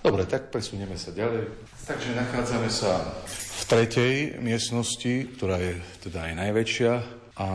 Dobre, 0.03 0.27
tak 0.27 0.51
presunieme 0.51 0.99
sa 0.99 1.15
ďalej. 1.15 1.51
Takže 1.87 2.11
nachádzame 2.19 2.71
sa 2.71 3.03
v 3.27 3.63
tretej 3.67 4.15
miestnosti, 4.43 5.27
ktorá 5.39 5.59
je 5.59 5.75
teda 6.03 6.31
aj 6.31 6.33
najväčšia 6.35 6.93
a 7.39 7.49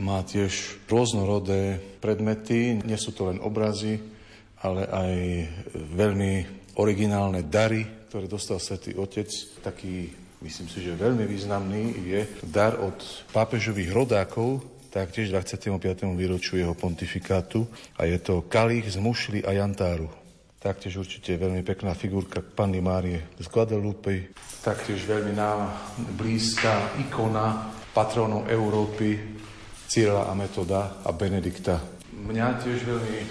má 0.00 0.24
tiež 0.24 0.80
rôznorodé 0.88 1.76
predmety, 2.00 2.80
nie 2.80 2.96
sú 2.96 3.12
to 3.12 3.28
len 3.28 3.38
obrazy, 3.38 4.00
ale 4.64 4.88
aj 4.88 5.14
veľmi 5.76 6.32
originálne 6.80 7.44
dary, 7.44 8.08
ktoré 8.08 8.26
dostal 8.26 8.56
Svetý 8.56 8.96
Otec. 8.96 9.28
Taký, 9.60 10.08
myslím 10.40 10.68
si, 10.72 10.80
že 10.80 10.96
veľmi 10.96 11.24
významný 11.28 12.00
je 12.08 12.20
dar 12.48 12.80
od 12.80 12.96
pápežových 13.30 13.92
rodákov, 13.92 14.64
taktiež 14.90 15.30
25. 15.30 15.78
výročiu 16.18 16.58
jeho 16.58 16.74
pontifikátu 16.74 17.68
a 17.94 18.08
je 18.08 18.18
to 18.18 18.42
kalich 18.48 18.90
z 18.90 18.98
mušly 18.98 19.44
a 19.46 19.54
jantáru. 19.54 20.10
Taktiež 20.60 21.00
určite 21.00 21.40
veľmi 21.40 21.64
pekná 21.64 21.96
figurka 21.96 22.44
Panny 22.44 22.84
Márie 22.84 23.32
z 23.40 23.48
Guadalupe. 23.48 24.36
Taktiež 24.60 25.08
veľmi 25.08 25.32
nám 25.32 25.72
blízka 26.20 27.00
ikona 27.00 27.72
patrónov 27.96 28.44
Európy, 28.44 29.40
Cyrila 29.90 30.30
a 30.30 30.38
Metoda 30.38 31.02
a 31.02 31.10
Benedikta. 31.10 31.82
Mňa 32.14 32.62
tiež 32.62 32.86
veľmi 32.86 33.26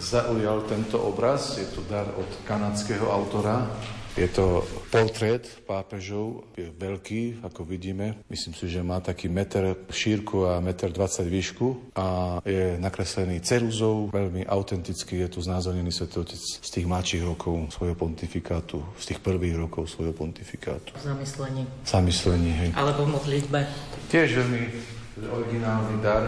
zaujal 0.00 0.64
tento 0.64 0.96
obraz, 0.96 1.60
je 1.60 1.68
to 1.68 1.84
dar 1.84 2.08
od 2.16 2.24
kanadského 2.48 3.04
autora. 3.04 3.68
Je 4.16 4.24
to 4.32 4.64
portrét 4.88 5.44
pápežov, 5.68 6.48
je 6.56 6.72
veľký, 6.72 7.44
ako 7.44 7.68
vidíme. 7.68 8.16
Myslím 8.32 8.56
si, 8.56 8.72
že 8.72 8.80
má 8.80 9.04
taký 9.04 9.28
meter 9.28 9.76
šírku 9.92 10.48
a 10.48 10.64
meter 10.64 10.88
20 10.88 11.28
výšku 11.28 11.92
a 11.92 12.40
je 12.48 12.80
nakreslený 12.80 13.44
ceruzou, 13.44 14.08
veľmi 14.08 14.48
autentický, 14.48 15.28
je 15.28 15.36
tu 15.36 15.44
znázornený 15.44 15.92
svetotec 15.92 16.40
z 16.40 16.70
tých 16.72 16.88
mladších 16.88 17.28
rokov 17.28 17.76
svojho 17.76 17.92
pontifikátu, 17.92 18.80
z 18.96 19.04
tých 19.04 19.20
prvých 19.20 19.68
rokov 19.68 19.92
svojho 19.92 20.16
pontifikátu. 20.16 20.96
Zamyslení. 20.96 21.68
Zamyslení, 21.84 22.50
hej. 22.56 22.70
Alebo 22.72 23.04
v 23.04 23.20
modlitbe. 23.20 23.60
Tiež 24.08 24.32
veľmi 24.32 24.62
Originálny 25.28 26.00
dar 26.00 26.24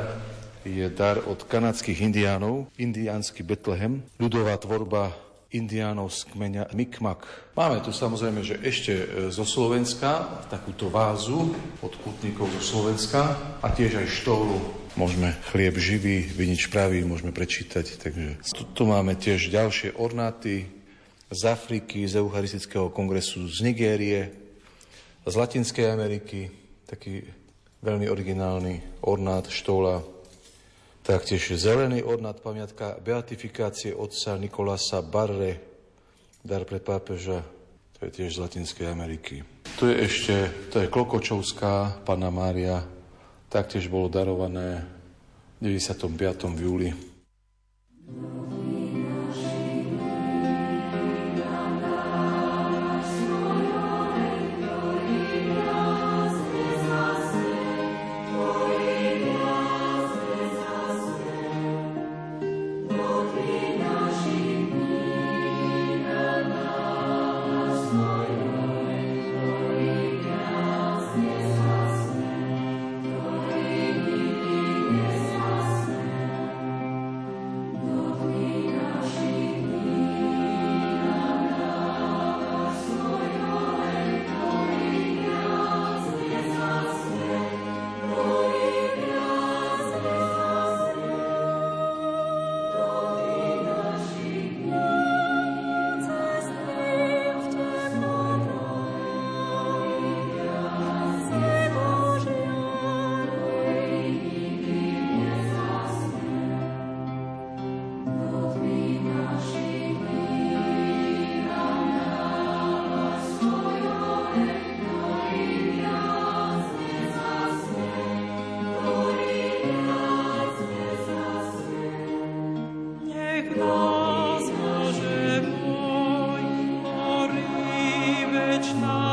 je 0.63 0.87
dar 0.95 1.19
od 1.27 1.43
kanadských 1.43 2.07
indiánov, 2.07 2.71
indiánsky 2.79 3.43
Betlehem, 3.43 4.07
ľudová 4.23 4.55
tvorba 4.63 5.11
indiánov 5.51 6.15
z 6.15 6.31
kmeňa 6.33 6.73
Mikmak. 6.73 7.27
Máme 7.59 7.83
tu 7.85 7.93
samozrejme, 7.93 8.41
že 8.41 8.57
ešte 8.63 8.93
e, 8.95 9.05
zo 9.29 9.45
Slovenska 9.45 10.41
takúto 10.49 10.89
vázu 10.89 11.53
od 11.85 11.93
putníkov 12.01 12.49
zo 12.57 12.63
Slovenska 12.63 13.37
a 13.61 13.69
tiež 13.69 14.01
aj 14.01 14.09
štólu. 14.09 14.57
Môžeme 14.97 15.37
chlieb 15.53 15.77
živý, 15.77 16.25
vinič 16.25 16.73
pravý, 16.73 17.05
môžeme 17.05 17.35
prečítať. 17.35 18.01
Takže 18.01 18.27
tu, 18.55 18.63
tu 18.73 18.83
máme 18.89 19.19
tiež 19.19 19.53
ďalšie 19.53 19.99
ornáty 19.99 20.69
z 21.33 21.43
Afriky, 21.49 22.05
z 22.09 22.21
Eucharistického 22.21 22.89
kongresu 22.93 23.45
z 23.49 23.67
Nigérie, 23.67 24.33
z 25.25 25.35
Latinskej 25.37 25.91
Ameriky, 25.91 26.49
taký 26.89 27.42
veľmi 27.83 28.07
originálny 28.07 29.03
ornát 29.03 29.51
štola, 29.51 30.07
taktiež 31.03 31.59
zelený 31.59 32.07
ornát 32.07 32.39
pamiatka 32.39 32.97
beatifikácie 33.03 33.91
otca 33.91 34.39
Nikolasa 34.39 35.03
Barre, 35.03 35.59
dar 36.47 36.63
pre 36.63 36.79
pápeža, 36.79 37.43
to 37.99 38.07
je 38.07 38.11
tiež 38.23 38.39
z 38.39 38.43
Latinskej 38.43 38.87
Ameriky. 38.87 39.43
Tu 39.79 39.91
je 39.91 39.97
ešte, 39.99 40.35
to 40.71 40.79
je 40.79 40.91
Klokočovská 40.91 42.07
Panna 42.07 42.31
Mária, 42.31 42.87
taktiež 43.51 43.91
bolo 43.91 44.07
darované 44.07 44.87
v 45.59 45.75
95. 45.75 46.55
v 46.55 46.61
júli. 46.63 46.91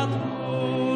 Lord. 0.10 0.88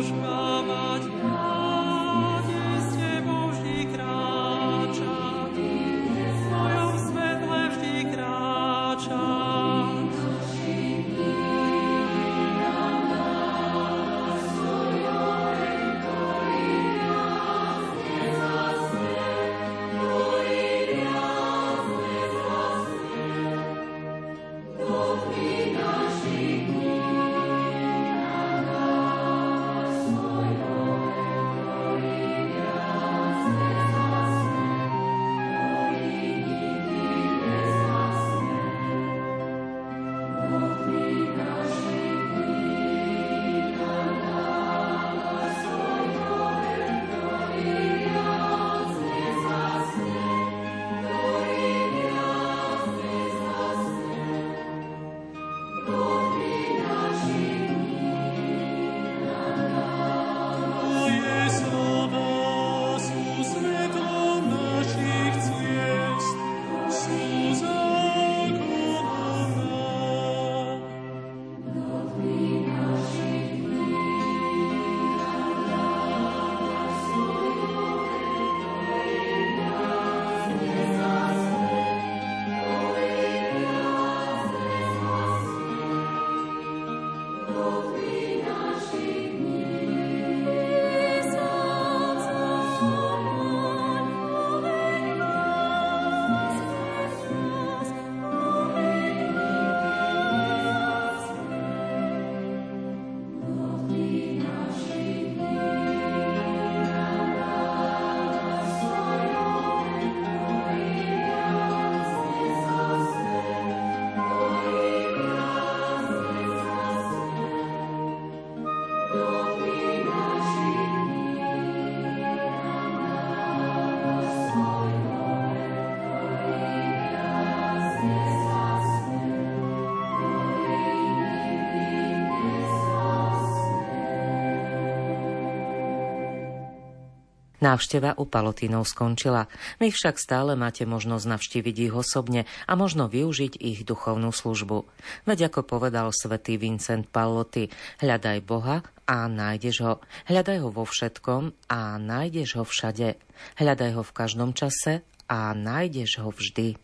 Návšteva 137.64 138.20
u 138.20 138.28
Palotínov 138.28 138.84
skončila. 138.84 139.48
Vy 139.80 139.96
však 139.96 140.20
stále 140.20 140.60
máte 140.60 140.84
možnosť 140.84 141.26
navštíviť 141.32 141.76
ich 141.88 141.94
osobne 141.96 142.44
a 142.68 142.76
možno 142.76 143.08
využiť 143.08 143.56
ich 143.56 143.88
duchovnú 143.88 144.36
službu. 144.36 144.84
Veď 145.24 145.48
ako 145.48 145.64
povedal 145.64 146.12
svätý 146.12 146.60
Vincent 146.60 147.08
Paloty, 147.08 147.72
hľadaj 148.04 148.44
Boha 148.44 148.84
a 149.08 149.18
nájdeš 149.32 149.78
ho. 149.88 149.94
Hľadaj 150.28 150.58
ho 150.60 150.70
vo 150.76 150.84
všetkom 150.84 151.72
a 151.72 151.96
nájdeš 151.96 152.60
ho 152.60 152.68
všade. 152.68 153.16
Hľadaj 153.56 153.92
ho 153.96 154.04
v 154.04 154.16
každom 154.16 154.52
čase 154.52 155.08
a 155.32 155.56
nájdeš 155.56 156.20
ho 156.20 156.36
vždy. 156.36 156.76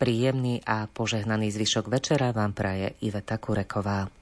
Príjemný 0.00 0.64
a 0.66 0.90
požehnaný 0.90 1.54
zvyšok 1.54 1.86
večera 1.86 2.34
vám 2.34 2.50
praje 2.50 2.98
Iveta 3.04 3.38
Kureková. 3.38 4.19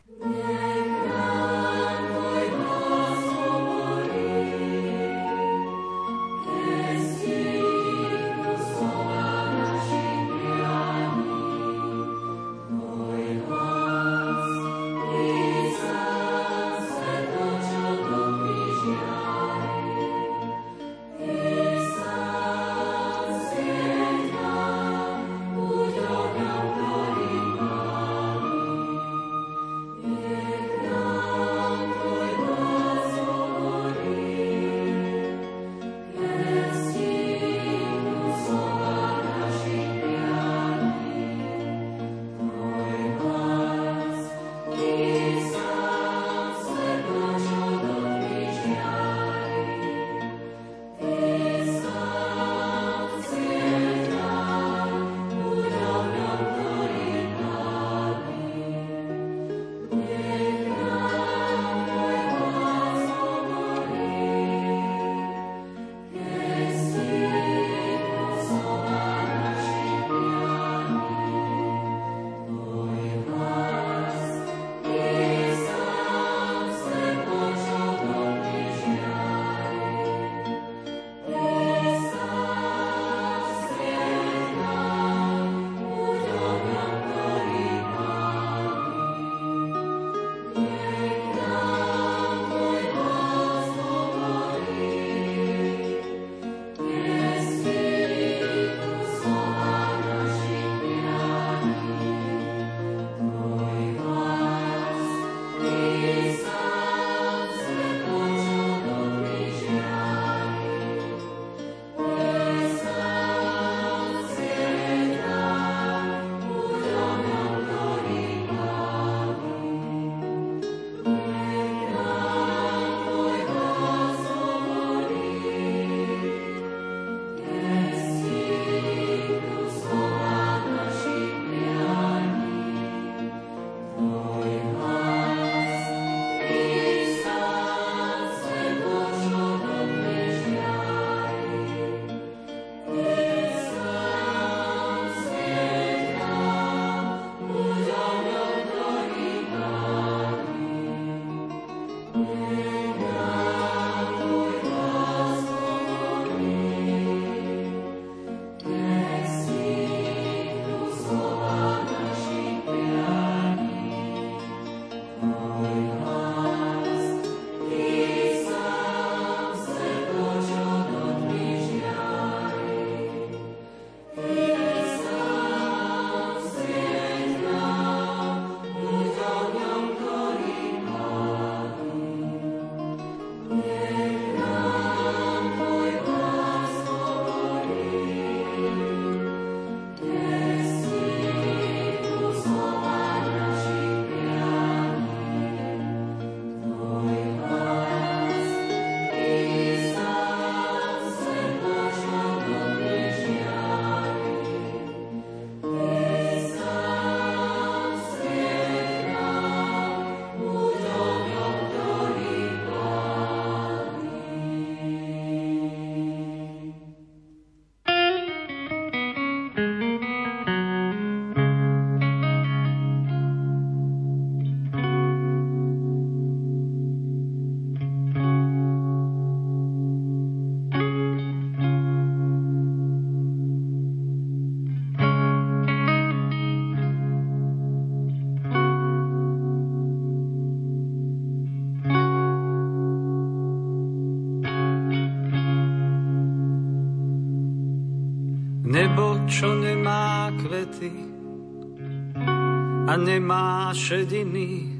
Nemá 252.98 253.70
šediny, 253.70 254.74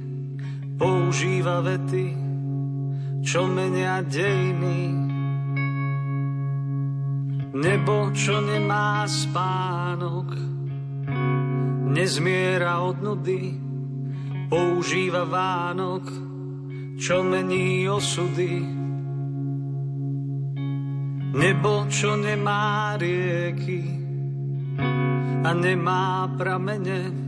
používa 0.75 1.62
vety, 1.62 2.09
čo 3.23 3.47
menia 3.47 4.03
dejiny. 4.03 5.07
Nebo, 7.59 8.14
čo 8.14 8.39
nemá 8.39 9.03
spánok, 9.07 10.31
nezmiera 11.91 12.79
od 12.87 13.03
nudy, 13.03 13.59
používa 14.47 15.27
Vánok, 15.27 16.05
čo 16.99 17.27
mení 17.27 17.91
osudy. 17.91 18.62
Nebo, 21.29 21.87
čo 21.91 22.14
nemá 22.16 22.97
rieky 22.99 23.85
a 25.45 25.51
nemá 25.55 26.27
pramene, 26.35 27.28